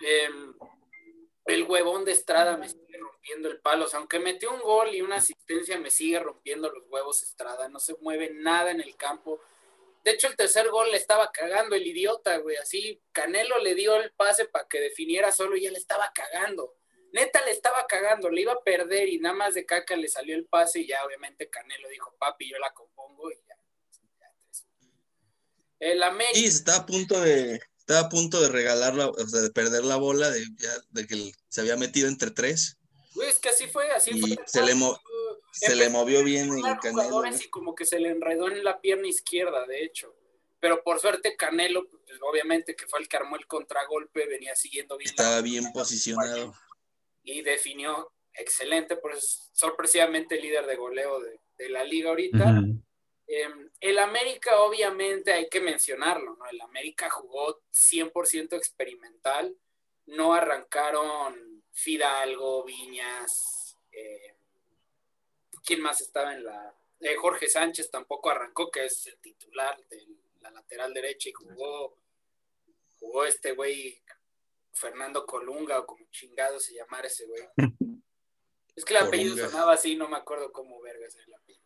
[0.00, 0.54] Em,
[1.46, 4.94] el huevón de Estrada me sigue rompiendo el palo, o sea, aunque metió un gol
[4.94, 8.96] y una asistencia, me sigue rompiendo los huevos Estrada, no se mueve nada en el
[8.96, 9.40] campo.
[10.04, 13.96] De hecho, el tercer gol le estaba cagando el idiota, güey, así Canelo le dio
[13.96, 16.76] el pase para que definiera solo y ya le estaba cagando
[17.14, 20.34] neta le estaba cagando, le iba a perder y nada más de caca le salió
[20.34, 23.54] el pase y ya obviamente Canelo dijo, papi, yo la compongo y ya.
[25.78, 29.42] El América, Y está a punto de, estaba a punto de regalar la, o sea,
[29.42, 32.78] de perder la bola, de, ya, de que se había metido entre tres.
[33.14, 34.36] güey, es que así fue, así Y fue.
[34.46, 34.98] se le mo-
[35.54, 37.22] Se le movió bien el Canelo.
[37.22, 37.36] ¿no?
[37.36, 40.14] y como que se le enredó en la pierna izquierda, de hecho.
[40.60, 44.96] Pero por suerte Canelo, pues, obviamente que fue el que armó el contragolpe, venía siguiendo
[44.96, 45.08] bien.
[45.16, 46.54] la- Estaba bien posicionado.
[47.22, 52.60] y definió excelente, por eso es sorpresivamente líder de goleo de, de la liga ahorita.
[53.26, 53.48] Eh,
[53.80, 56.46] el América, obviamente, hay que mencionarlo, ¿no?
[56.46, 59.56] El América jugó 100% experimental.
[60.06, 63.78] No arrancaron Fidalgo, Viñas.
[63.92, 64.33] eh,
[65.64, 66.74] ¿Quién más estaba en la.?
[67.00, 70.06] eh, Jorge Sánchez tampoco arrancó, que es el titular de
[70.40, 71.96] la lateral derecha, y jugó,
[72.98, 74.00] jugó este güey,
[74.72, 77.42] Fernando Colunga, o como chingado se llamara ese güey.
[78.76, 79.50] Es que el apellido Colunga.
[79.52, 81.64] sonaba así, no me acuerdo cómo verga es el apellido.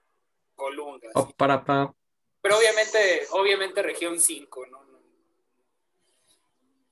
[0.55, 1.09] Colunga.
[1.15, 1.95] Oh, para, pa.
[2.43, 4.98] Pero obviamente, obviamente región 5, ¿no?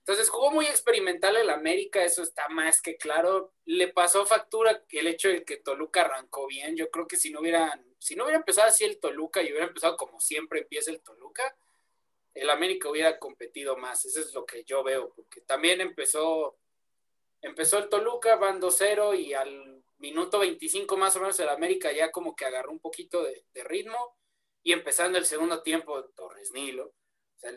[0.07, 3.53] Entonces jugó muy experimental el América, eso está más que claro.
[3.65, 6.77] Le pasó factura el hecho de que Toluca arrancó bien.
[6.77, 9.67] Yo creo que si no hubieran, si no hubiera empezado así el Toluca y hubiera
[9.67, 11.57] empezado como siempre empieza el Toluca,
[12.35, 14.05] el América hubiera competido más.
[14.05, 16.57] Eso es lo que yo veo, porque también empezó,
[17.43, 22.13] empezó el Toluca, van 2-0 y al minuto 25 más o menos el América ya
[22.13, 24.17] como que agarró un poquito de, de ritmo
[24.63, 26.95] y empezando el segundo tiempo Torres Nilo.
[27.37, 27.53] O sea,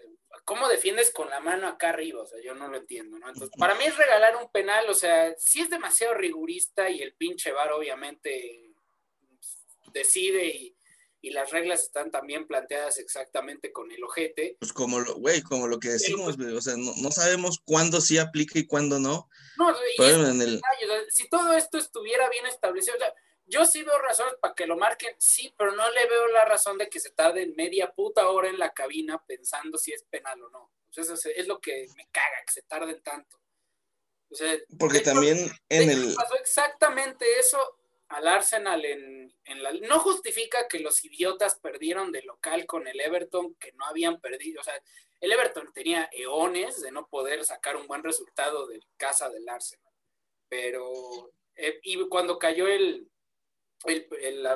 [0.46, 2.22] ¿cómo defiendes con la mano acá arriba?
[2.22, 3.28] O sea, yo no lo entiendo, ¿no?
[3.28, 7.14] Entonces, para mí es regalar un penal, o sea, sí es demasiado rigurista y el
[7.14, 8.74] pinche VAR obviamente
[9.94, 10.76] decide y,
[11.22, 14.58] y las reglas están también planteadas exactamente con el ojete.
[14.60, 18.00] Pues como lo, güey, como lo que decimos, güey, o sea, no, no sabemos cuándo
[18.02, 19.30] sí aplica y cuándo no.
[19.58, 20.62] No, y Pero en el,
[21.10, 23.14] si todo esto estuviera bien establecido, o sea,
[23.50, 26.78] yo sí veo razones para que lo marquen, sí, pero no le veo la razón
[26.78, 30.50] de que se tarden media puta hora en la cabina pensando si es penal o
[30.50, 30.60] no.
[30.62, 33.38] O sea, eso es, lo que me caga, que se tarden tanto.
[34.32, 35.38] O sea, porque hecho- también
[35.70, 37.58] en el, pasó exactamente eso
[38.10, 39.72] al Arsenal en, en la...
[39.74, 44.62] No justifica que los idiotas perdieron de local con el Everton, que no habían perdido.
[44.62, 44.74] O sea,
[45.20, 49.94] el Everton tenía eones de no poder sacar un buen resultado de casa del Arsenal.
[50.48, 50.92] Pero...
[51.56, 53.10] eh, y cuando cayó el,
[53.86, 54.08] el,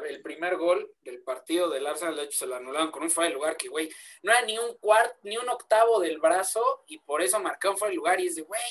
[0.08, 3.30] el- primer gol del partido del Arsenal, de hecho se lo anularon con un fuera
[3.30, 3.90] de lugar que, güey,
[4.22, 7.92] no era ni un cuarto, ni un octavo del brazo y por eso marcaron fuera
[7.92, 8.62] de lugar y es de, güey,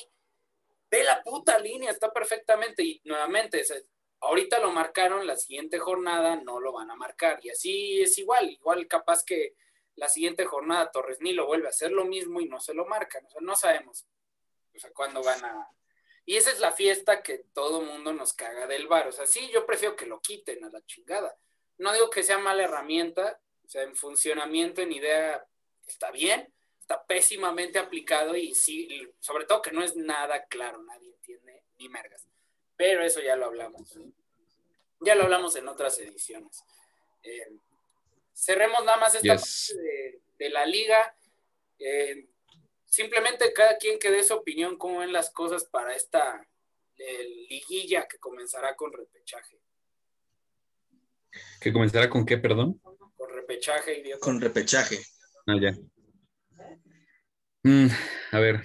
[0.90, 2.82] ve la puta línea, está perfectamente.
[2.82, 3.64] Y nuevamente,
[4.20, 7.40] ahorita lo marcaron, la siguiente jornada no lo van a marcar.
[7.42, 9.54] Y así es igual, igual capaz que
[9.96, 12.84] la siguiente jornada Torres ni lo vuelve a hacer lo mismo y no se lo
[12.86, 13.24] marcan.
[13.26, 14.06] O sea, no sabemos
[14.74, 15.68] o cuándo van a...
[16.24, 19.08] Y esa es la fiesta que todo mundo nos caga del bar.
[19.08, 21.36] O sea, sí, yo prefiero que lo quiten a la chingada.
[21.78, 25.44] No digo que sea mala herramienta, o sea, en funcionamiento, en idea,
[25.86, 31.10] está bien, está pésimamente aplicado y sí, sobre todo que no es nada claro, nadie
[31.10, 32.26] entiende ni mergas.
[32.76, 33.98] Pero eso ya lo hablamos.
[35.00, 36.62] Ya lo hablamos en otras ediciones.
[37.22, 37.52] Eh,
[38.32, 41.16] cerremos nada más esta parte de, la liga.
[41.78, 42.28] Eh,
[42.92, 46.46] simplemente cada quien que dé su opinión, cómo ven las cosas para esta
[47.48, 49.58] liguilla que comenzará con repechaje.
[51.60, 52.78] ¿Que comenzará con qué, perdón?
[53.16, 54.20] Con repechaje, idiota.
[54.20, 55.00] Con repechaje.
[55.46, 55.72] Ah, ya.
[57.62, 57.88] Mm,
[58.32, 58.62] a ver.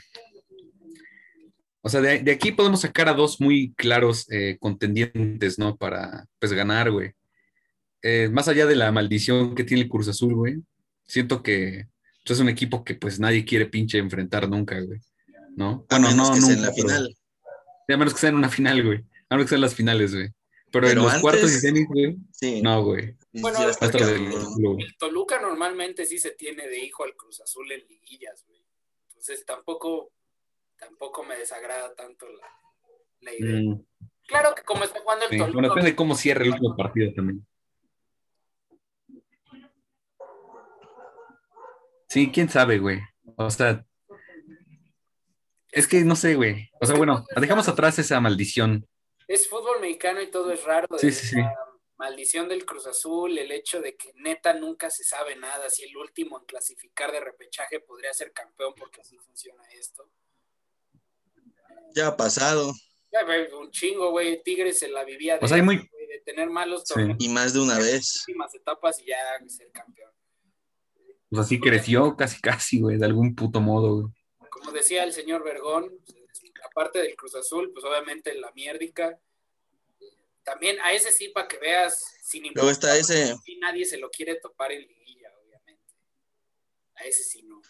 [1.82, 5.78] O sea, de, aquí podemos sacar a dos muy claros eh, contendientes, ¿no?
[5.78, 7.14] Para, pues, ganar, güey.
[8.02, 10.58] Eh, más allá de la maldición que tiene el Cruz Azul, güey,
[11.06, 11.88] siento que
[12.28, 15.00] pues, es un equipo que, pues, nadie quiere pinche enfrentar nunca, güey.
[15.56, 15.86] ¿No?
[15.90, 17.18] A bueno, no, que sea en la final.
[17.88, 19.00] A menos que sea en una final, güey.
[19.30, 20.30] A menos que sean las finales, güey.
[20.72, 22.18] Pero, en los cuartos y semis, güey.
[22.32, 22.62] Sí.
[22.62, 23.16] No, güey.
[23.32, 28.62] Bueno, el Toluca normalmente sí se tiene de hijo al Cruz Azul en liguillas, güey.
[29.08, 30.12] Entonces tampoco,
[30.78, 32.26] tampoco me desagrada tanto
[33.22, 33.62] la, idea.
[33.62, 33.86] Mm.
[34.28, 35.54] Claro que como está jugando el Toluca.
[35.54, 37.48] Bueno, depende de cómo cierre el último partido también.
[42.08, 43.00] Sí, quién sabe, güey.
[43.36, 43.86] O sea,
[45.72, 46.70] es que no sé, güey.
[46.80, 48.88] O sea, bueno, dejamos atrás esa maldición.
[49.28, 50.88] Es fútbol mexicano y todo es raro.
[50.98, 51.42] Sí, sí, sí
[51.98, 55.98] maldición del Cruz Azul, el hecho de que neta nunca se sabe nada, si el
[55.98, 60.10] último en clasificar de repechaje podría ser campeón porque así funciona esto.
[61.96, 62.74] Ya ha pasado.
[63.12, 63.26] Ya,
[63.58, 65.78] un chingo, güey, Tigres se la vivía de, muy...
[65.78, 67.18] de tener malos torneos.
[67.20, 68.26] Y más de una vez.
[68.28, 69.18] Últimas etapas y ya
[69.48, 70.12] ser campeón.
[71.30, 74.50] Pues así creció casi, casi, güey, de algún puto modo, güey.
[74.50, 75.92] Como decía el señor Vergón,
[76.64, 79.20] aparte del Cruz Azul, pues obviamente la mierdica
[80.48, 83.36] también a ese sí, para que veas, sin Luego está ese.
[83.60, 85.84] Nadie se lo quiere topar en liguilla, obviamente.
[86.96, 87.62] A ese sí no.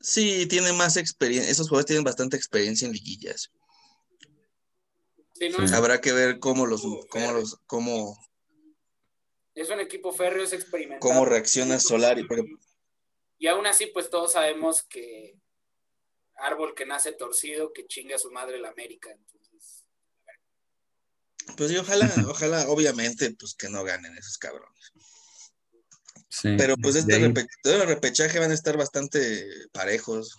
[0.00, 1.50] Sí, tiene más experiencia.
[1.50, 3.50] Esos jugadores tienen bastante experiencia en liguillas.
[5.72, 8.18] Habrá que ver cómo los, cómo los, cómo.
[9.54, 11.00] Es un equipo férreo, es experimentado.
[11.00, 12.26] Cómo reacciona Solari.
[13.38, 15.38] Y aún así, pues todos sabemos que
[16.36, 19.10] árbol que nace torcido, que chinga a su madre la América.
[21.56, 24.92] Pues sí, ojalá, ojalá, obviamente, pues que no ganen esos cabrones.
[26.28, 27.32] Sí, Pero pues este
[27.86, 30.36] repechaje van a estar bastante parejos.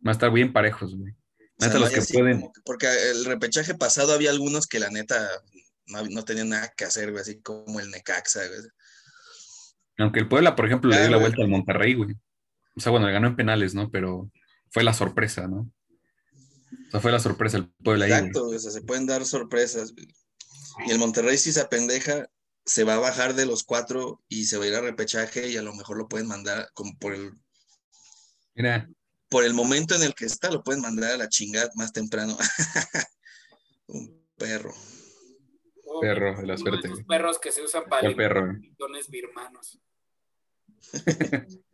[0.00, 1.14] Van a estar bien parejos, güey.
[1.58, 2.50] los que pueden.
[2.64, 5.28] porque el repechaje pasado había algunos que la neta
[5.86, 8.60] no, tenían nada que hacer, güey, así como el Necaxa, güey.
[9.98, 12.14] Aunque el Puebla, por ejemplo, le dio la vuelta al Monterrey, güey.
[12.76, 13.90] O sea, bueno, le ganó en penales, ¿no?
[13.90, 14.30] Pero
[14.70, 15.70] fue la sorpresa, ¿no?
[16.88, 18.12] O sea, fue la sorpresa el Puebla ahí.
[18.12, 19.92] Exacto, o sea, se pueden dar sorpresas.
[19.92, 20.08] Güey.
[20.86, 22.30] Y el Monterrey, si se apendeja,
[22.64, 25.56] se va a bajar de los cuatro y se va a ir a repechaje y
[25.56, 27.32] a lo mejor lo pueden mandar como por el.
[28.54, 28.88] Mira.
[29.30, 32.36] Por el momento en el que está, lo pueden mandar a la chingada más temprano.
[33.88, 34.72] Un perro.
[36.00, 36.88] perro de la suerte.
[37.06, 38.54] perros que se usan para perro.
[39.10, 39.78] birmanos.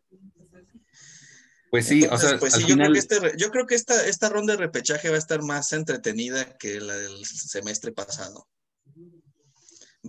[1.70, 4.52] Pues sí, o sea, pues yo, creo que este, yo creo que esta, esta ronda
[4.52, 8.46] de repechaje va a estar más entretenida que la del semestre pasado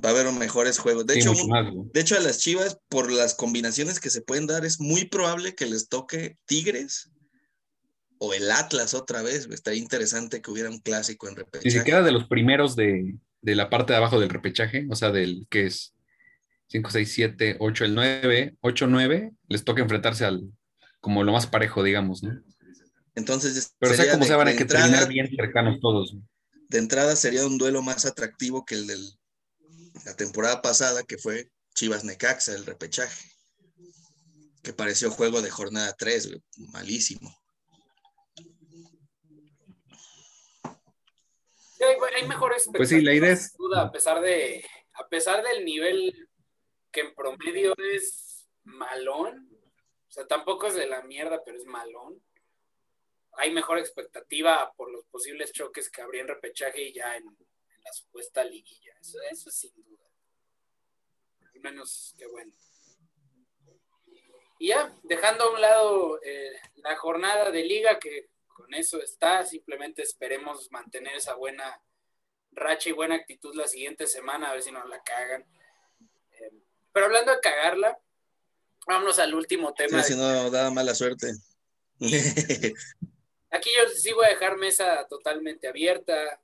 [0.03, 1.05] va a haber mejores juegos.
[1.05, 4.79] De, hecho, de hecho, a las Chivas, por las combinaciones que se pueden dar, es
[4.79, 7.11] muy probable que les toque Tigres
[8.17, 9.47] o el Atlas otra vez.
[9.51, 11.69] Estaría interesante que hubiera un clásico en repechaje.
[11.69, 15.11] Si se queda de los primeros de, la parte de abajo del repechaje, o sea,
[15.11, 15.93] del que es
[16.75, 20.51] 5, 6, 7, 8, el 9, 8, 9, les toca enfrentarse al
[20.99, 22.41] como lo más parejo, digamos, ¿no?
[23.13, 26.17] Entonces, pero sea como se van a que terminar bien cercanos todos.
[26.67, 28.99] De entrada sería un duelo más atractivo que el del
[30.03, 33.23] la temporada pasada, que fue Chivas Necaxa, el repechaje,
[34.61, 36.31] que pareció juego de jornada 3,
[36.73, 37.33] malísimo.
[42.19, 43.53] hay, mejores Pues sí, la idea es...
[43.77, 46.27] a pesar de a pesar del nivel
[46.95, 49.49] que en promedio es malón,
[50.07, 52.23] o sea, tampoco es de la mierda, pero es malón.
[53.33, 57.25] Hay mejor expectativa por los posibles choques que habría en repechaje y ya en,
[57.83, 58.93] la supuesta liguilla.
[58.99, 60.05] Eso, eso sin duda.
[61.53, 62.53] Al menos que bueno.
[64.57, 69.45] Y ya, dejando a un lado eh, la jornada de liga que con eso está.
[69.45, 71.79] Simplemente esperemos mantener esa buena
[72.51, 75.45] racha y buena actitud la siguiente semana, a ver si no la cagan.
[76.95, 77.99] Pero hablando de cagarla,
[78.87, 80.01] vámonos al último tema.
[80.01, 81.27] si no da mala suerte.
[83.51, 86.41] Aquí yo sí voy a dejar mesa totalmente abierta.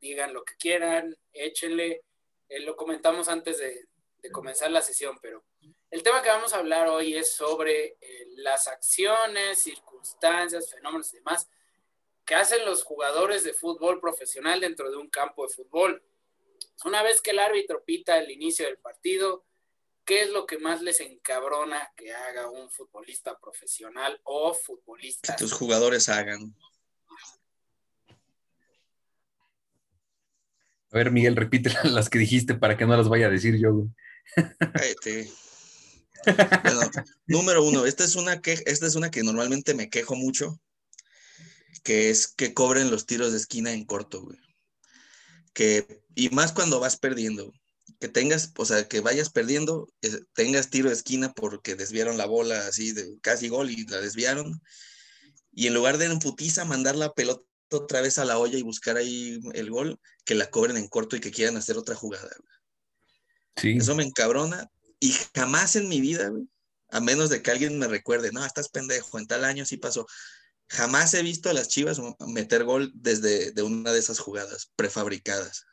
[0.00, 2.04] Digan lo que quieran, échenle.
[2.48, 3.86] Eh, lo comentamos antes de,
[4.32, 5.44] comenzar la sesión, pero
[5.90, 11.18] el tema que vamos a hablar hoy es sobre eh, las acciones, circunstancias, fenómenos y
[11.18, 11.50] demás
[12.24, 16.02] que hacen los jugadores de fútbol profesional dentro de un campo de fútbol.
[16.86, 19.44] Una vez que el árbitro pita el inicio del partido,
[20.12, 25.34] ¿qué es lo que más les encabrona que haga un futbolista profesional o futbolista?
[25.34, 26.54] Que tus jugadores hagan.
[30.90, 33.86] A ver, Miguel, repite las que dijiste para que no las vaya a decir yo.
[34.58, 35.32] Cállate.
[36.62, 36.90] Bueno,
[37.26, 40.60] número uno, esta es una que esta es una que normalmente me quejo mucho,
[41.82, 44.38] que es que cobren los tiros de esquina en corto, güey.
[45.54, 47.50] Que, y más cuando vas perdiendo,
[48.00, 49.92] que tengas, o sea, que vayas perdiendo,
[50.34, 54.60] tengas tiro de esquina porque desviaron la bola así de casi gol y la desviaron.
[55.52, 58.62] Y en lugar de en putiza mandar la pelota otra vez a la olla y
[58.62, 62.30] buscar ahí el gol, que la cobren en corto y que quieran hacer otra jugada.
[63.56, 63.76] Sí.
[63.78, 64.70] Eso me encabrona.
[65.00, 66.30] Y jamás en mi vida,
[66.90, 70.06] a menos de que alguien me recuerde, no, estás pendejo, en tal año sí pasó.
[70.68, 75.66] Jamás he visto a las Chivas meter gol desde de una de esas jugadas prefabricadas.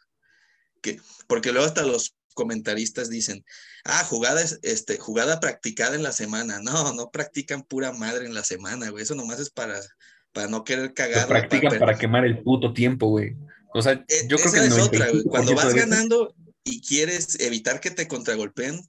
[0.82, 3.44] Que, porque luego hasta los comentaristas dicen,
[3.84, 6.60] ah, jugada, este, jugada practicada en la semana.
[6.62, 9.04] No, no practican pura madre en la semana, güey.
[9.04, 9.80] Eso nomás es para,
[10.32, 11.28] para no querer cagar.
[11.28, 13.36] Practican para, quemar el puto tiempo, güey.
[13.74, 17.92] O sea, e, yo creo que es otra, Cuando vas ganando y quieres evitar que
[17.92, 18.82] te contragolpeen,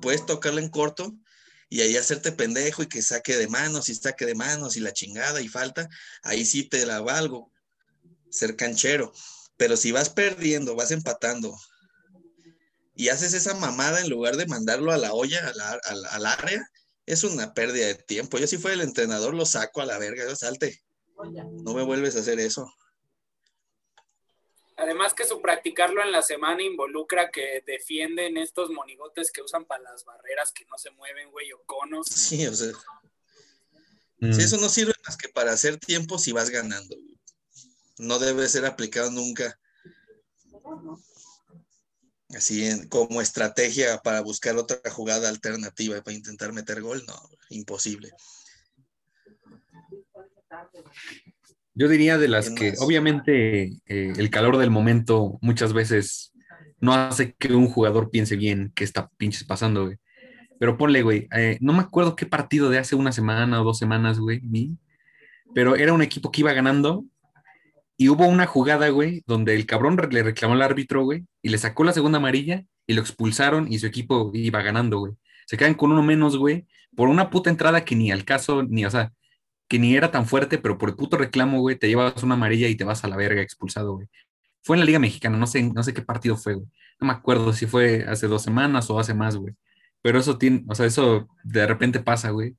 [0.00, 1.14] puedes tocarla en corto
[1.68, 4.92] y ahí hacerte pendejo y que saque de manos y saque de manos y la
[4.92, 5.88] chingada y falta,
[6.22, 7.50] ahí sí te la valgo,
[8.30, 9.12] ser canchero.
[9.62, 11.56] Pero si vas perdiendo, vas empatando
[12.96, 15.52] y haces esa mamada en lugar de mandarlo a la olla,
[16.10, 16.68] al área,
[17.06, 18.38] es una pérdida de tiempo.
[18.38, 20.82] Yo si fuera el entrenador lo saco a la verga, yo salte.
[21.62, 22.68] No me vuelves a hacer eso.
[24.76, 29.84] Además que su practicarlo en la semana involucra que defienden estos monigotes que usan para
[29.84, 32.08] las barreras que no se mueven, güey, o conos.
[32.08, 32.72] Sí, o sea.
[34.18, 34.40] Mm.
[34.40, 36.96] eso no sirve más que para hacer tiempo si vas ganando.
[37.98, 39.58] No debe ser aplicado nunca.
[42.34, 47.14] Así como estrategia para buscar otra jugada alternativa para intentar meter gol, no,
[47.50, 48.10] imposible.
[51.74, 56.32] Yo diría de las que obviamente eh, el calor del momento muchas veces
[56.80, 59.98] no hace que un jugador piense bien qué está pinches pasando, güey.
[60.58, 63.78] Pero ponle, güey, eh, no me acuerdo qué partido de hace una semana o dos
[63.78, 64.40] semanas, güey,
[65.54, 67.04] pero era un equipo que iba ganando
[68.02, 71.58] y hubo una jugada, güey, donde el cabrón le reclamó al árbitro, güey, y le
[71.58, 75.12] sacó la segunda amarilla y lo expulsaron y su equipo iba ganando, güey.
[75.46, 78.84] Se quedan con uno menos, güey, por una puta entrada que ni al caso, ni,
[78.84, 79.12] o sea,
[79.68, 82.66] que ni era tan fuerte, pero por el puto reclamo, güey, te llevas una amarilla
[82.66, 84.08] y te vas a la verga expulsado, güey.
[84.64, 86.66] Fue en la Liga Mexicana, no sé, no sé qué partido fue, güey.
[86.98, 89.54] No me acuerdo si fue hace dos semanas o hace más, güey.
[90.02, 92.56] Pero eso tiene, o sea, eso de repente pasa, güey.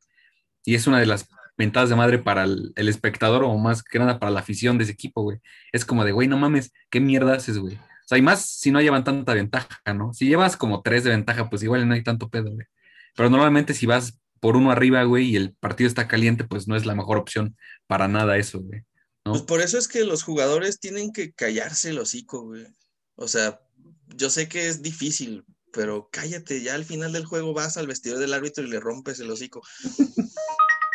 [0.64, 4.20] Y es una de las ventajas de madre para el, espectador o más que nada
[4.20, 5.40] para la afición de ese equipo, güey.
[5.72, 7.76] Es como de, güey, no mames, ¿qué mierda haces, güey?
[7.76, 10.14] O sea, y más si no llevan tanta ventaja, ¿no?
[10.14, 12.68] Si llevas como tres de ventaja, pues igual no hay tanto pedo, güey.
[13.16, 16.76] Pero normalmente si vas por uno arriba, güey, y el partido está caliente, pues no
[16.76, 17.56] es la mejor opción
[17.88, 18.84] para nada eso, güey.
[19.24, 22.68] Pues por eso es que los jugadores tienen que callarse el hocico, güey.
[23.16, 23.62] O sea,
[24.08, 28.20] yo sé que es difícil, pero cállate, ya al final del juego vas al vestidor
[28.20, 29.62] del árbitro y le rompes el hocico.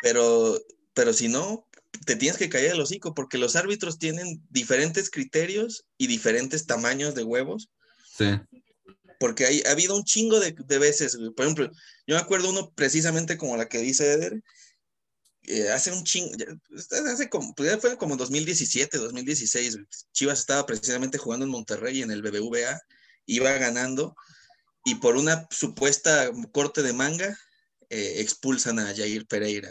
[0.02, 0.58] Pero,
[0.94, 1.66] pero si no,
[2.04, 7.14] te tienes que callar el hocico porque los árbitros tienen diferentes criterios y diferentes tamaños
[7.14, 7.68] de huevos.
[8.16, 8.40] Sí.
[9.18, 11.70] Porque hay, ha habido un chingo de, veces, por ejemplo,
[12.06, 14.42] yo me acuerdo uno precisamente como la que dice Eder,
[15.42, 16.32] eh, hace un chingo,
[17.10, 19.78] hace como, pues fue como 2017, 2016,
[20.12, 22.80] Chivas estaba precisamente jugando en Monterrey en el BBVA,
[23.26, 24.14] iba ganando
[24.84, 27.36] y por una supuesta corte de manga
[27.90, 29.70] eh, expulsan a Jair Pereira.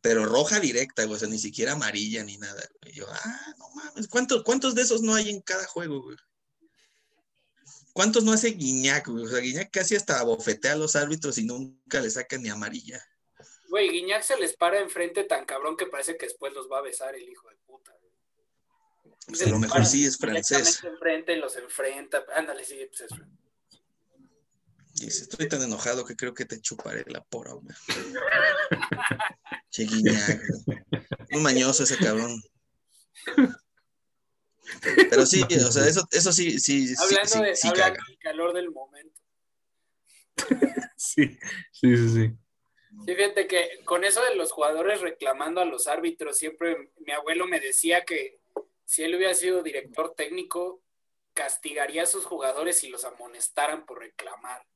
[0.00, 2.62] Pero roja directa, o sea, ni siquiera amarilla ni nada.
[2.92, 6.16] yo, ah, no mames, ¿cuántos, ¿cuántos de esos no hay en cada juego, güey?
[7.92, 9.24] ¿Cuántos no hace Guiñac, güey?
[9.24, 13.02] O sea, Guiñac casi hasta bofetea a los árbitros y nunca le saca ni amarilla.
[13.68, 16.82] Güey, Guiñac se les para enfrente tan cabrón que parece que después los va a
[16.82, 17.92] besar el hijo de puta.
[19.26, 20.82] Pues a lo mejor sí es francés.
[20.84, 22.24] enfrente los enfrenta.
[22.34, 23.10] Ándale, sí, pues es
[25.00, 27.66] Dice, estoy tan enojado que creo que te chuparé la pora, güey.
[29.70, 30.40] che Guiñac.
[31.32, 32.40] Un mañoso ese cabrón.
[35.10, 38.04] Pero sí, o sea, eso, eso sí, sí, sí, Hablando, sí, de, sí hablando caga.
[38.08, 39.20] del calor del momento.
[40.96, 41.38] Sí,
[41.72, 42.32] sí, sí, sí.
[43.06, 47.46] Sí, fíjate que con eso de los jugadores reclamando a los árbitros, siempre mi abuelo
[47.46, 48.40] me decía que
[48.84, 50.82] si él hubiera sido director técnico,
[51.34, 54.66] castigaría a sus jugadores y los amonestaran por reclamar.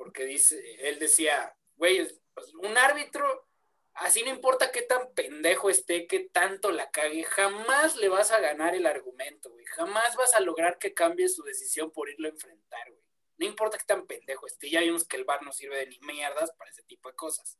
[0.00, 3.46] Porque dice, él decía, güey, pues, un árbitro,
[3.92, 8.40] así no importa qué tan pendejo esté, qué tanto la cague, jamás le vas a
[8.40, 9.66] ganar el argumento, güey.
[9.66, 13.02] Jamás vas a lograr que cambie su decisión por irlo a enfrentar, güey.
[13.36, 16.00] No importa qué tan pendejo esté, ya vimos que el bar no sirve de ni
[16.00, 17.58] mierdas para ese tipo de cosas.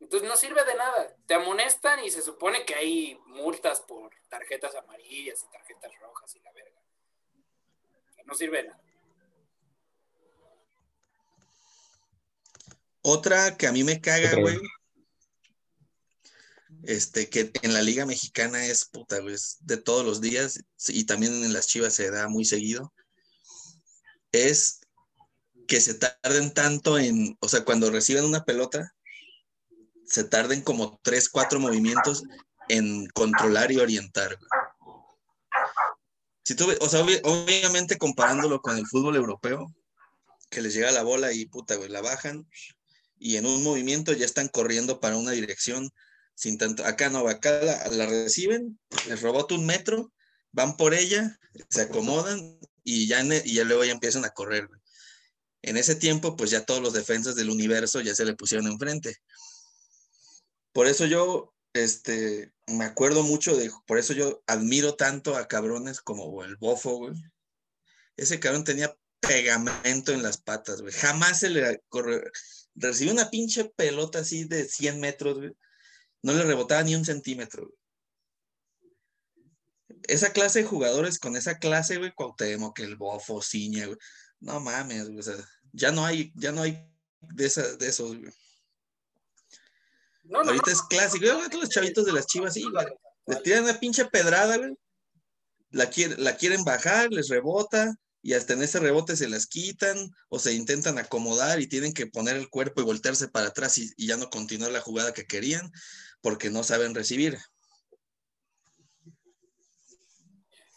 [0.00, 1.14] Entonces no sirve de nada.
[1.28, 6.40] Te amonestan y se supone que hay multas por tarjetas amarillas y tarjetas rojas y
[6.40, 6.82] la verga.
[8.24, 8.85] No sirve de nada.
[13.08, 14.58] Otra que a mí me caga, güey.
[16.82, 21.04] Este, que en la Liga Mexicana es puta, güey, es de todos los días y
[21.04, 22.92] también en las Chivas se da muy seguido.
[24.32, 24.80] Es
[25.68, 28.92] que se tarden tanto en, o sea, cuando reciben una pelota,
[30.04, 32.24] se tarden como tres, cuatro movimientos
[32.68, 34.36] en controlar y orientar.
[34.36, 34.50] güey.
[36.44, 39.72] Si tú, o sea, obvi- obviamente comparándolo con el fútbol europeo,
[40.50, 42.48] que les llega la bola y puta, güey, la bajan
[43.18, 45.90] y en un movimiento ya están corriendo para una dirección
[46.34, 46.84] sin tanto.
[46.84, 47.60] Acá no, acá
[47.90, 50.12] la, reciben, les rebota un metro,
[50.52, 51.38] van por ella,
[51.68, 54.68] se acomodan y ya, e- y ya luego ya empiezan a correr.
[55.62, 59.16] En ese tiempo, pues ya todos los defensas del universo ya se le pusieron enfrente.
[60.72, 66.00] Por eso yo, este, me acuerdo mucho de, por eso yo admiro tanto a cabrones
[66.00, 67.10] como el Bofo.
[68.16, 68.94] Ese cabrón tenía
[69.26, 70.92] pegamento en las patas, güey.
[70.92, 72.30] Jamás se le corre,
[72.74, 75.52] recibió una pinche pelota así de 100 metros, güey.
[76.22, 77.78] No le rebotaba ni un centímetro, güey.
[80.08, 83.98] Esa clase de jugadores con esa clase, güey, Cuauhtémoc, el Bofo, Ciña, güey.
[84.40, 85.34] No mames, güey, o sea,
[85.72, 86.78] ya no hay, ya no hay
[87.20, 88.32] de, esa, de esos, güey.
[90.24, 90.72] No, no, Ahorita no.
[90.72, 92.86] es clásico, todos los chavitos de las chivas, sí, güey.
[93.26, 94.74] Les tiran una pinche pedrada, güey.
[95.70, 97.94] La, quiere- la quieren bajar, les rebota,
[98.26, 99.96] y hasta en ese rebote se las quitan
[100.28, 103.92] o se intentan acomodar y tienen que poner el cuerpo y voltearse para atrás y,
[103.96, 105.70] y ya no continuar la jugada que querían
[106.20, 107.38] porque no saben recibir.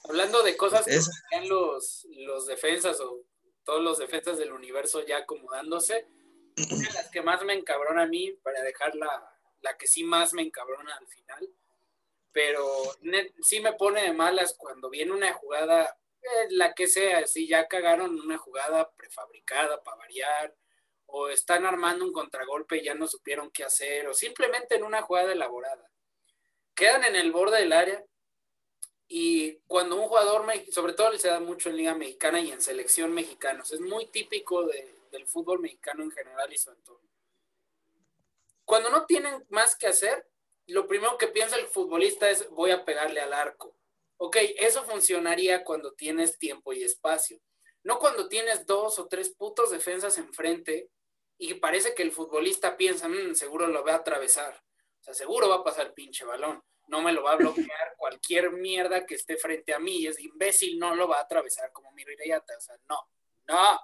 [0.03, 3.25] Hablando de cosas que hacían los, los defensas o
[3.63, 6.07] todos los defensas del universo ya acomodándose,
[6.69, 9.27] una de las que más me encabrona a mí, para dejar la,
[9.61, 11.49] la que sí más me encabrona al final,
[12.31, 12.67] pero
[13.41, 15.97] sí me pone de malas cuando viene una jugada,
[16.49, 20.55] la que sea, si ya cagaron una jugada prefabricada para variar,
[21.05, 25.01] o están armando un contragolpe y ya no supieron qué hacer, o simplemente en una
[25.01, 25.89] jugada elaborada.
[26.75, 28.05] Quedan en el borde del área
[29.07, 33.11] y cuando un jugador, sobre todo se da mucho en Liga Mexicana y en selección
[33.65, 37.09] sea, es muy típico de- del fútbol mexicano en general y su entorno.
[38.63, 40.27] Cuando no tienen más que hacer,
[40.67, 43.75] lo primero que piensa el futbolista es voy a pegarle al arco.
[44.21, 47.39] Ok, eso funcionaría cuando tienes tiempo y espacio.
[47.83, 50.89] No cuando tienes dos o tres putos defensas enfrente
[51.37, 54.61] y parece que el futbolista piensa, "Mm, seguro lo va a atravesar.
[54.99, 56.61] O sea, seguro va a pasar pinche balón.
[56.87, 60.05] No me lo va a bloquear cualquier mierda que esté frente a mí.
[60.05, 62.57] Es imbécil, no lo va a atravesar como mi Reyata.
[62.57, 62.99] O sea, no,
[63.47, 63.79] no.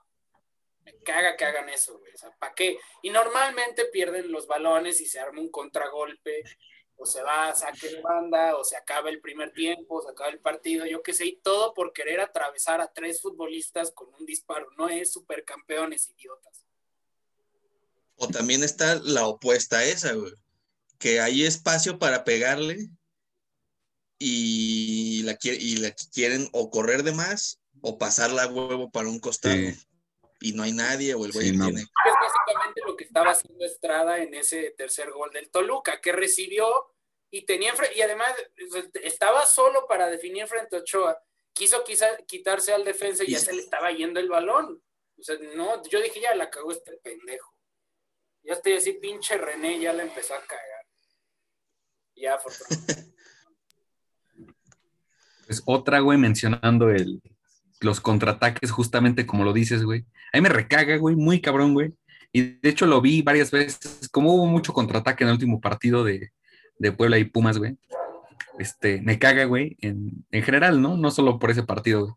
[0.82, 2.14] Me caga que hagan eso, güey.
[2.14, 2.78] O sea, ¿para qué?
[3.04, 6.44] Y normalmente pierden los balones y se arma un contragolpe,
[6.98, 10.10] o se va a saque de banda, o se acaba el primer tiempo, o se
[10.10, 14.14] acaba el partido, yo qué sé, y todo por querer atravesar a tres futbolistas con
[14.14, 14.68] un disparo.
[14.78, 16.66] No es supercampeones, idiotas.
[18.18, 20.32] O también está la opuesta a esa, güey.
[20.98, 22.88] Que hay espacio para pegarle
[24.18, 29.20] y la, y la quieren o correr de más o pasarla a huevo para un
[29.20, 29.56] costado.
[29.56, 29.76] Sí.
[30.42, 31.66] Y no hay nadie o el güey Sí, no.
[31.66, 31.82] tiene.
[31.82, 31.88] Es
[32.22, 36.68] básicamente lo que estaba haciendo Estrada en ese tercer gol del Toluca, que recibió
[37.32, 38.28] y tenía y además
[39.04, 41.18] estaba solo para definir frente a Ochoa.
[41.54, 44.84] Quiso quizá quitarse al defensa y ya se le estaba yendo el balón.
[45.18, 47.54] O sea, no, yo dije, ya la cagó este pendejo.
[48.44, 50.86] Ya estoy así, pinche René, ya la empezó a cagar.
[52.18, 53.16] Ya, afortunadamente.
[55.46, 57.22] Pues otra, güey, mencionando el,
[57.80, 60.06] los contraataques, justamente como lo dices, güey.
[60.34, 61.94] A mí me recaga, güey, muy cabrón, güey.
[62.36, 66.04] Y de hecho lo vi varias veces, como hubo mucho contraataque en el último partido
[66.04, 66.32] de,
[66.78, 67.78] de Puebla y Pumas, güey.
[68.60, 70.98] Este, me caga, güey, en, en general, ¿no?
[70.98, 72.14] No solo por ese partido, güey.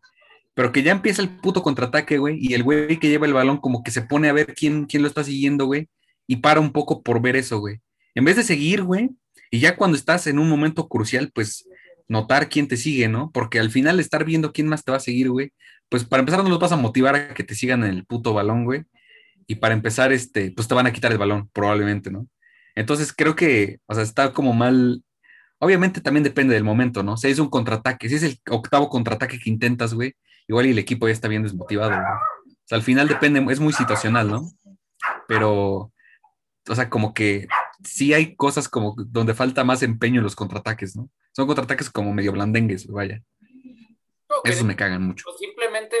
[0.55, 3.59] Pero que ya empieza el puto contraataque, güey, y el güey que lleva el balón
[3.59, 5.87] como que se pone a ver quién, quién lo está siguiendo, güey,
[6.27, 7.79] y para un poco por ver eso, güey.
[8.13, 9.11] En vez de seguir, güey,
[9.51, 11.65] Y ya cuando estás en un momento crucial, pues
[12.09, 13.31] notar quién te sigue, ¿no?
[13.31, 15.53] Porque al final estar viendo quién más te va a seguir, güey,
[15.87, 18.33] pues para empezar no los vas a motivar a que te sigan en el puto
[18.33, 18.83] balón, güey.
[19.49, 22.27] Y para empezar, este, pues te van a quitar el balón, probablemente, ¿no?
[22.75, 25.03] Entonces creo que, o sea, está como mal.
[25.57, 27.17] Obviamente también depende del momento, ¿no?
[27.17, 30.13] Si es un contraataque, si es el octavo contraataque que intentas, güey,
[30.47, 32.01] igual y el equipo ya está bien desmotivado, güey.
[32.01, 34.51] O sea, al final depende, es muy situacional, ¿no?
[35.27, 35.91] Pero,
[36.67, 37.47] o sea, como que
[37.83, 41.09] sí hay cosas como donde falta más empeño en los contraataques, ¿no?
[41.31, 43.23] Son contraataques como medio blandengues, vaya.
[44.43, 45.25] Esos me cagan mucho.
[45.39, 45.95] simplemente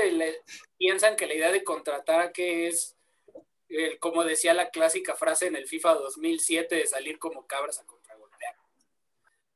[0.77, 2.95] piensan que la idea de contraataque es,
[3.99, 8.55] como decía la clásica frase en el FIFA 2007, de salir como cabras a contragolpear.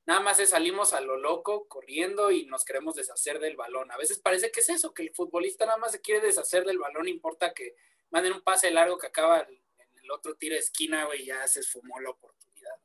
[0.05, 3.91] Nada más es salimos a lo loco, corriendo y nos queremos deshacer del balón.
[3.91, 6.77] A veces parece que es eso, que el futbolista nada más se quiere deshacer del
[6.77, 7.75] balón, importa que
[8.09, 9.63] manden un pase largo que acaba en
[10.03, 12.75] el otro tiro de esquina, güey, ya se esfumó la oportunidad.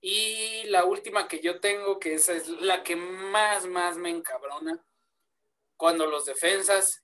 [0.00, 4.82] Y la última que yo tengo, que esa es la que más, más me encabrona,
[5.76, 7.02] cuando los defensas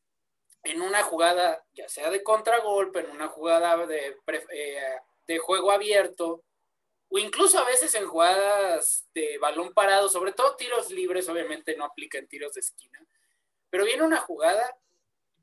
[0.71, 4.17] en una jugada, ya sea de contragolpe, en una jugada de,
[4.53, 6.45] eh, de juego abierto,
[7.09, 11.85] o incluso a veces en jugadas de balón parado, sobre todo tiros libres, obviamente no
[11.85, 13.07] aplica en tiros de esquina,
[13.71, 14.77] pero viene una jugada,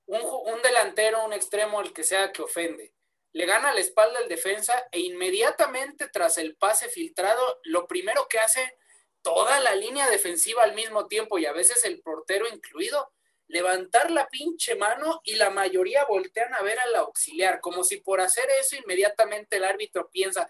[0.06, 2.94] un, un delantero, un extremo, el que sea que ofende,
[3.32, 8.40] le gana la espalda al defensa e inmediatamente tras el pase filtrado, lo primero que
[8.40, 8.78] hace
[9.24, 13.12] toda la línea defensiva al mismo tiempo y a veces el portero incluido,
[13.48, 18.22] levantar la pinche mano y la mayoría voltean a ver al auxiliar, como si por
[18.22, 20.50] hacer eso inmediatamente el árbitro piensa,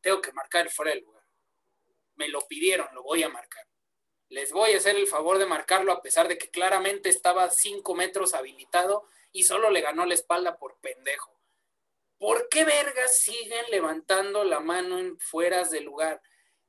[0.00, 1.24] tengo que marcar el fuera lugar.
[2.14, 3.66] Me lo pidieron, lo voy a marcar.
[4.28, 7.94] Les voy a hacer el favor de marcarlo a pesar de que claramente estaba cinco
[7.94, 11.38] metros habilitado y solo le ganó la espalda por pendejo.
[12.18, 16.20] ¿Por qué vergas siguen levantando la mano en fueras de lugar?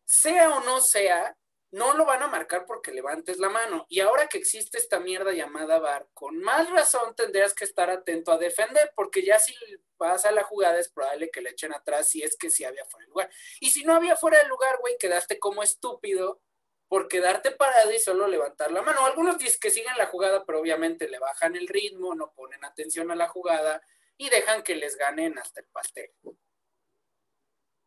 [0.06, 1.38] Sea o no sea,
[1.72, 3.86] no lo van a marcar porque levantes la mano.
[3.90, 8.32] Y ahora que existe esta mierda llamada VAR, con más razón tendrías que estar atento
[8.32, 9.54] a defender, porque ya si
[9.98, 12.86] vas a la jugada es probable que le echen atrás si es que sí había
[12.86, 13.32] fuera de lugar.
[13.60, 16.42] Y si no había fuera de lugar, güey, quedaste como estúpido
[16.88, 19.06] por quedarte parado y solo levantar la mano.
[19.06, 23.12] Algunos dicen que siguen la jugada, pero obviamente le bajan el ritmo, no ponen atención
[23.12, 23.82] a la jugada
[24.18, 26.10] y dejan que les ganen hasta el pastel.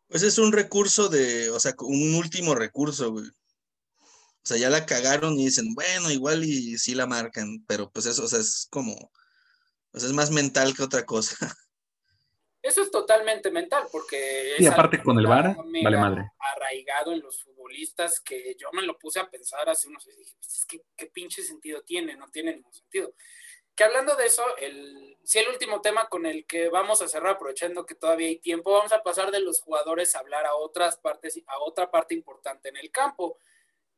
[0.07, 3.25] Pues es un recurso de, o sea, un último recurso, güey.
[4.43, 8.05] O sea, ya la cagaron y dicen, bueno, igual y sí la marcan, pero pues
[8.05, 11.35] eso, o sea, es como, o sea, es más mental que otra cosa.
[12.61, 14.55] Eso es totalmente mental, porque...
[14.57, 16.31] Y aparte con el VAR, vale madre.
[16.39, 20.33] Arraigado en los futbolistas que yo me lo puse a pensar hace unos días, dije,
[20.37, 22.15] pues, es que, ¿qué pinche sentido tiene?
[22.15, 23.15] No tiene ningún sentido.
[23.75, 27.35] Que hablando de eso, el, si el último tema con el que vamos a cerrar,
[27.35, 30.95] aprovechando que todavía hay tiempo, vamos a pasar de los jugadores a hablar a otras
[30.95, 33.39] partes, a otra parte importante en el campo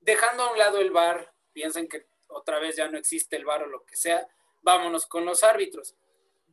[0.06, 3.64] dejando a un lado el bar, piensen que otra vez ya no existe el bar
[3.64, 4.28] o lo que sea,
[4.62, 5.96] vámonos con los árbitros.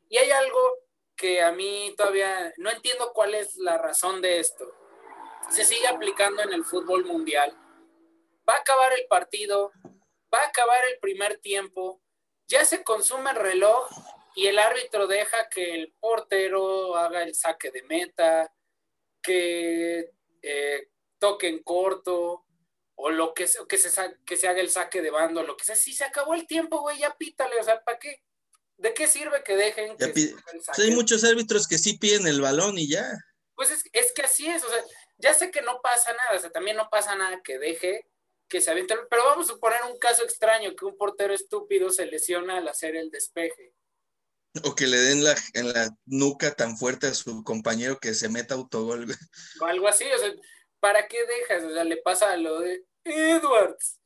[0.09, 0.79] Y hay algo
[1.17, 4.75] que a mí todavía no entiendo cuál es la razón de esto.
[5.51, 7.53] Se sigue aplicando en el fútbol mundial.
[8.49, 9.71] Va a acabar el partido,
[10.35, 12.01] va a acabar el primer tiempo,
[12.49, 13.89] ya se consume el reloj
[14.35, 18.53] y el árbitro deja que el portero haga el saque de meta,
[19.23, 20.89] que eh,
[21.19, 22.42] toque en corto,
[23.05, 23.91] o lo que, que, se,
[24.25, 25.75] que se haga el saque de bando, lo que sea.
[25.75, 28.23] Si se acabó el tiempo, güey, ya pítale, o sea, ¿para qué?
[28.77, 29.97] ¿De qué sirve que dejen?
[29.97, 30.35] Que
[30.79, 33.05] hay muchos árbitros que sí piden el balón y ya.
[33.57, 34.85] Pues es, es, que así es, o sea,
[35.19, 38.07] ya sé que no pasa nada, o sea, también no pasa nada que deje
[38.49, 42.07] que se aviente, pero vamos a poner un caso extraño, que un portero estúpido se
[42.07, 43.75] lesiona al hacer el despeje.
[44.63, 48.29] O que le den la, en la nuca tan fuerte a su compañero que se
[48.29, 49.07] meta autogol.
[49.61, 50.33] O algo así, o sea,
[50.79, 51.65] ¿para qué dejas?
[51.65, 54.01] O sea, le pasa a lo de Edwards.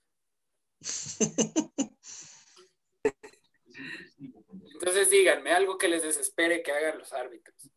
[4.74, 7.70] Entonces díganme algo que les desespere que hagan los árbitros.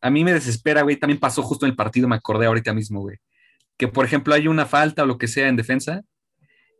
[0.00, 0.96] A mí me desespera, güey.
[0.96, 3.18] También pasó justo en el partido, me acordé ahorita mismo, güey.
[3.76, 6.02] Que por ejemplo hay una falta o lo que sea en defensa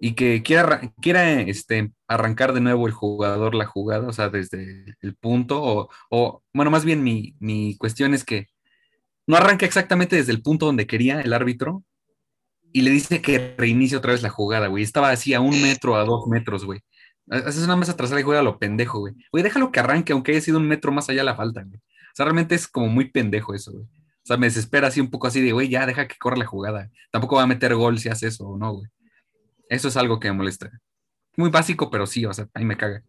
[0.01, 4.97] y que quiera, quiera este, arrancar de nuevo el jugador la jugada, o sea, desde
[5.01, 8.49] el punto, o, o bueno, más bien mi, mi cuestión es que
[9.29, 11.85] no arranca exactamente desde el punto donde quería el árbitro
[12.73, 14.83] y le dice que reinicie otra vez la jugada, güey.
[14.83, 16.81] Estaba así a un metro, a dos metros, güey.
[17.31, 19.15] Haces una mesa atrasada y juega lo pendejo, güey.
[19.31, 21.77] Güey, déjalo que arranque, aunque haya sido un metro más allá la falta, güey.
[21.77, 23.85] O sea, realmente es como muy pendejo eso, güey.
[23.85, 26.47] O sea, me desespera así un poco así de, güey, ya deja que corra la
[26.47, 26.91] jugada.
[27.11, 28.89] Tampoco va a meter gol si hace eso o no, güey.
[29.69, 30.71] Eso es algo que me molesta.
[31.37, 33.03] Muy básico, pero sí, o sea, ahí me caga.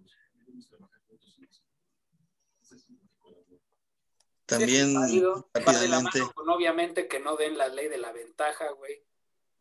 [4.46, 6.20] También válido, va de la rápidamente.
[6.20, 9.04] mano con, obviamente que no den la ley de la ventaja, güey.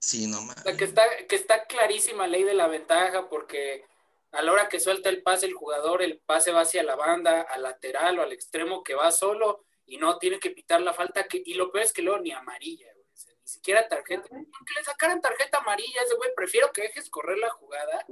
[0.03, 0.63] Sí, no O mames.
[0.65, 3.85] sea, que está, que está clarísima ley de la ventaja porque
[4.33, 7.43] a la hora que suelta el pase el jugador, el pase va hacia la banda,
[7.43, 11.29] al lateral o al extremo que va solo y no tiene que pitar la falta.
[11.29, 13.07] Que, y lo peor es que luego ni amarilla, güey.
[13.13, 14.27] O sea, ni siquiera tarjeta.
[14.33, 18.05] Aunque le sacaran tarjeta amarilla a ese güey, prefiero que dejes correr la jugada.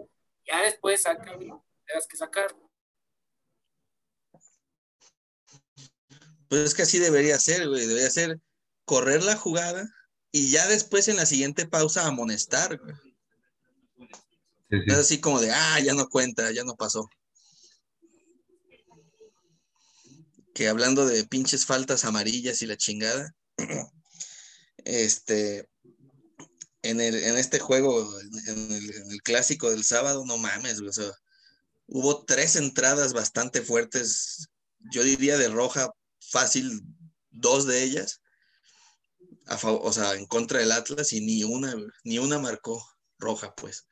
[0.46, 1.50] Ya después saca, güey,
[1.86, 2.54] tengas que sacar.
[6.48, 7.84] Pues es que así debería ser, güey.
[7.86, 8.38] Debería ser
[8.84, 9.92] correr la jugada
[10.32, 12.94] y ya después en la siguiente pausa amonestar, güey.
[14.70, 14.84] Sí, sí.
[14.86, 17.08] Es así como de, ah, ya no cuenta, ya no pasó.
[20.54, 23.34] Que hablando de pinches faltas amarillas y la chingada,
[24.84, 25.68] este,
[26.82, 30.90] en, el, en este juego, en el, en el clásico del sábado, no mames, güey,
[30.90, 31.10] o sea,
[31.86, 34.48] hubo tres entradas bastante fuertes,
[34.92, 36.82] yo diría de roja fácil,
[37.30, 38.19] dos de ellas,
[39.50, 41.74] a o sea, en contra del Atlas y ni una,
[42.04, 42.82] ni una marcó
[43.18, 43.86] roja, pues.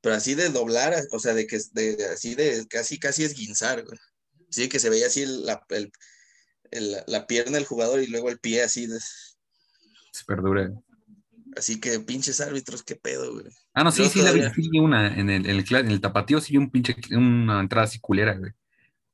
[0.00, 3.84] Pero así de doblar, o sea, de que de, de- así de casi casi esguinzar,
[3.84, 3.98] güey.
[4.50, 5.90] Así que se veía así la, el-
[6.70, 9.00] el- la pierna del jugador y luego el pie así de-
[10.12, 10.70] Súper dura.
[11.56, 13.46] así que pinches árbitros, qué pedo, güey.
[13.72, 16.00] Ah, no, sí, Yo sí, la vi, sí una en el, en el, en el
[16.00, 18.52] tapatío, sí un pinche, una entrada así culera, güey.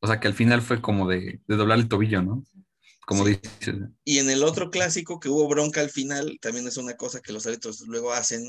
[0.01, 2.45] O sea, que al final fue como de, de doblar el tobillo, ¿no?
[3.11, 3.41] Como Sí.
[3.43, 3.75] dices.
[4.05, 7.33] Y en el otro clásico que hubo bronca al final, también es una cosa que
[7.33, 8.49] los árbitros luego hacen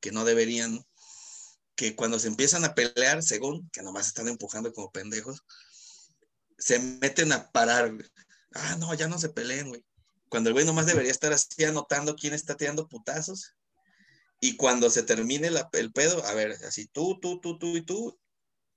[0.00, 0.84] que no deberían,
[1.76, 5.44] que cuando se empiezan a pelear, según, que nomás están empujando como pendejos,
[6.58, 7.92] se meten a parar.
[8.52, 9.84] Ah, no, ya no se peleen, güey.
[10.28, 13.54] Cuando el güey nomás debería estar así anotando quién está tirando putazos.
[14.40, 17.82] Y cuando se termine la- el pedo, a ver, así tú, tú, tú, tú y
[17.82, 18.18] tú,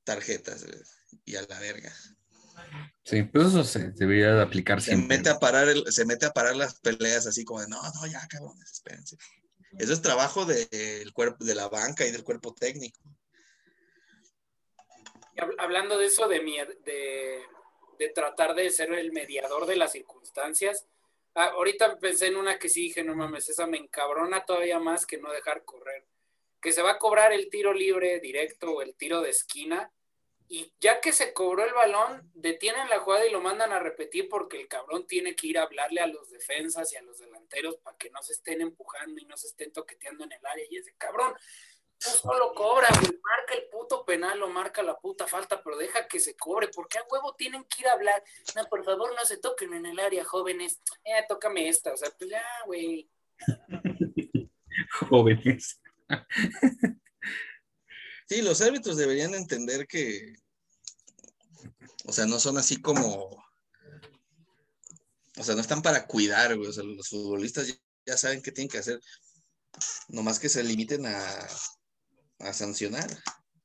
[0.03, 0.77] tarjetas, güey,
[1.25, 1.91] y a la verga.
[3.03, 5.17] Sí, pues eso se debería de aplicar Se siempre.
[5.17, 8.07] mete a parar el- se mete a parar las peleas así como de no, no,
[8.07, 9.17] ya cabrones, espérense.
[9.77, 12.99] Eso es trabajo del cuerpo, de la banca y del cuerpo técnico.
[15.57, 17.41] Hablando de eso, de, mi- de,
[17.99, 20.85] de tratar de ser el mediador de las circunstancias,
[21.33, 25.05] ah, ahorita pensé en una que sí dije, no mames, esa me encabrona todavía más
[25.05, 26.05] que no dejar correr.
[26.61, 29.91] Que se va a cobrar el tiro libre directo o el tiro de esquina,
[30.53, 34.29] y ya que se cobró el balón, detienen la jugada y lo mandan a repetir
[34.29, 37.77] porque el cabrón tiene que ir a hablarle a los defensas y a los delanteros
[37.77, 40.63] para que no se estén empujando y no se estén toqueteando en el área.
[40.69, 41.33] Y ese cabrón,
[41.97, 46.07] tú solo cobra, güey, marca el puto penal o marca la puta falta, pero deja
[46.07, 48.23] que se cobre, porque a huevo tienen que ir a hablar.
[48.55, 50.79] No, por favor, no se toquen en el área, jóvenes.
[51.03, 53.09] Eh, tócame esta, o sea, pues ya, güey.
[55.09, 55.81] Jóvenes.
[58.27, 60.35] Sí, los árbitros deberían entender que,
[62.05, 63.43] o sea, no son así como,
[65.37, 66.69] o sea, no están para cuidar, güey.
[66.69, 68.99] O sea, los futbolistas ya, ya saben qué tienen que hacer.
[70.09, 71.47] Nomás que se limiten a,
[72.39, 73.09] a sancionar.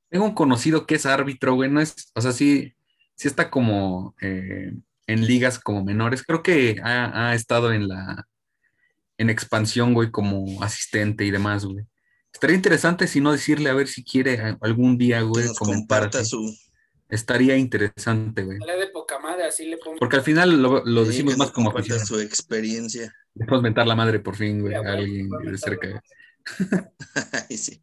[0.08, 2.72] Tengo un conocido que es árbitro, güey, no es, o sea, sí,
[3.14, 4.72] sí está como eh,
[5.06, 6.22] en ligas como menores.
[6.22, 8.26] Creo que ha, ha estado en la,
[9.18, 11.84] en expansión, güey, como asistente y demás, güey.
[12.32, 16.02] Estaría interesante si no decirle a ver si quiere algún día, Que güey, nos comentar.
[16.02, 16.56] comparta su,
[17.08, 18.58] Estaría interesante, güey.
[18.58, 19.98] Sale de poca madre, así le pongo.
[19.98, 22.08] Porque al final lo, lo sí, decimos más como aficionados.
[22.08, 23.14] su experiencia.
[23.34, 26.02] Después mentar la madre por fin, güey, a alguien de cerca.
[27.48, 27.82] Ay, sí.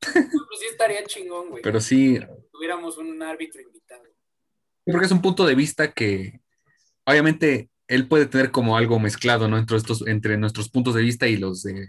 [0.00, 1.62] Pues sí estaría chingón, güey.
[1.62, 2.20] Pero sí,
[2.52, 4.04] Tuviéramos un árbitro invitado.
[4.04, 6.40] Yo creo que es un punto de vista que
[7.04, 9.58] obviamente él puede tener como algo mezclado, ¿no?
[9.58, 11.88] Entre, estos, entre nuestros puntos de vista y los de,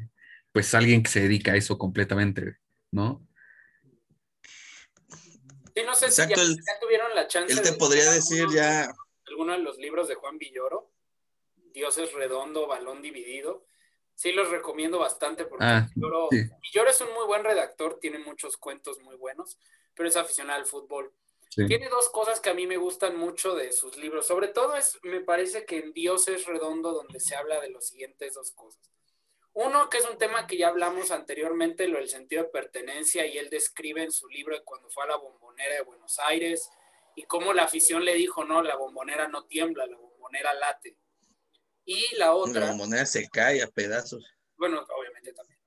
[0.51, 2.57] pues, alguien que se dedica a eso completamente,
[2.91, 3.26] ¿no?
[5.77, 8.03] Sí, no sé Exacto, si ya, él- ya tuvieron la chance Él te de podría
[8.05, 8.95] leer decir alguno- ya,
[9.27, 10.91] alguno de los libros de Juan Villoro,
[11.71, 13.65] Dios es redondo, balón dividido.
[14.15, 16.37] Sí los recomiendo bastante porque Ah, Villoro, sí.
[16.63, 19.59] Villoro es un muy buen redactor, tiene muchos cuentos muy buenos,
[19.93, 21.13] pero es aficionado al fútbol.
[21.49, 21.67] Sí.
[21.67, 24.25] Tiene dos cosas que a mí me gustan mucho de sus libros.
[24.25, 27.87] Sobre todo es, me parece que en Dios es redondo donde se habla de las
[27.89, 28.81] siguientes dos cosas.
[29.59, 33.39] Uno, que es un tema que ya hablamos anteriormente, lo del sentido de pertenencia, y
[33.39, 36.69] él describe en su libro de cuando fue a la bombonera de Buenos Aires
[37.15, 40.95] y cómo la afición le dijo, no, la bombonera no tiembla, la bombonera late.
[41.85, 44.23] Y la la otra, moneda se cae a pedazos.
[44.57, 45.59] bueno, obviamente también.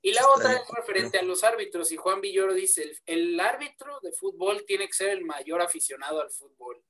[0.00, 1.90] Y la otra es referente a los árbitros.
[1.90, 6.20] Y Juan Villoro dice, el, el árbitro de fútbol tiene que ser el mayor aficionado
[6.20, 6.84] al fútbol.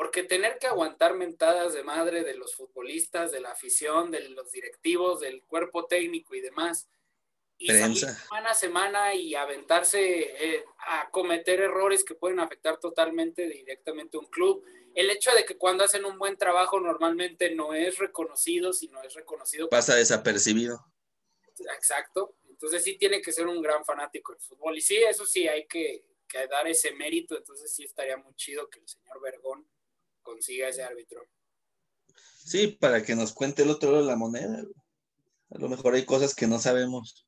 [0.00, 4.50] Porque tener que aguantar mentadas de madre de los futbolistas, de la afición, de los
[4.50, 6.88] directivos, del cuerpo técnico y demás,
[7.58, 8.14] y salir Prensa.
[8.14, 14.20] semana a semana y aventarse eh, a cometer errores que pueden afectar totalmente directamente a
[14.20, 14.64] un club.
[14.94, 19.12] El hecho de que cuando hacen un buen trabajo normalmente no es reconocido, sino es
[19.12, 19.68] reconocido.
[19.68, 20.82] Pasa desapercibido.
[21.76, 22.38] Exacto.
[22.48, 24.78] Entonces sí tiene que ser un gran fanático del fútbol.
[24.78, 27.36] Y sí, eso sí, hay que, que dar ese mérito.
[27.36, 29.69] Entonces sí estaría muy chido que el señor Vergón
[30.30, 31.26] consiga ese árbitro.
[32.44, 34.64] Sí, para que nos cuente el otro lado de la moneda.
[35.50, 37.26] A lo mejor hay cosas que no sabemos.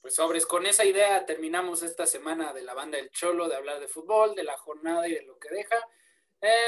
[0.00, 3.80] Pues sobres, con esa idea terminamos esta semana de la banda del Cholo, de hablar
[3.80, 5.76] de fútbol, de la jornada y de lo que deja.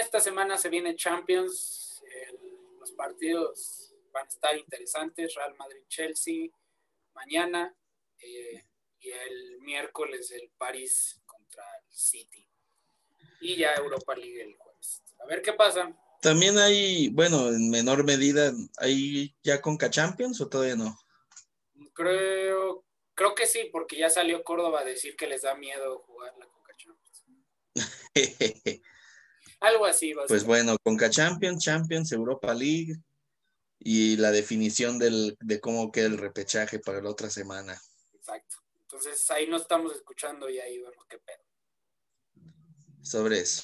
[0.00, 6.48] Esta semana se viene Champions, el- los partidos van a estar interesantes, Real Madrid-Chelsea
[7.12, 7.74] mañana
[8.18, 8.64] eh,
[9.00, 12.46] y el miércoles el París contra el City.
[13.40, 15.02] Y ya Europa League el jueves.
[15.20, 15.94] A ver qué pasa.
[16.22, 20.98] También hay, bueno, en menor medida, ¿hay ya Conca Champions o todavía no?
[21.92, 22.84] Creo,
[23.14, 26.46] creo que sí, porque ya salió Córdoba a decir que les da miedo jugar la
[26.46, 27.24] Coca Champions.
[29.60, 30.46] Algo así va a Pues ser.
[30.48, 32.94] bueno, Conca Champions, Champions, Europa League
[33.78, 37.80] y la definición del, de cómo queda el repechaje para la otra semana.
[38.14, 38.56] Exacto.
[38.80, 41.44] Entonces ahí nos estamos escuchando y ahí vemos qué pedo.
[43.06, 43.62] Sobre eso.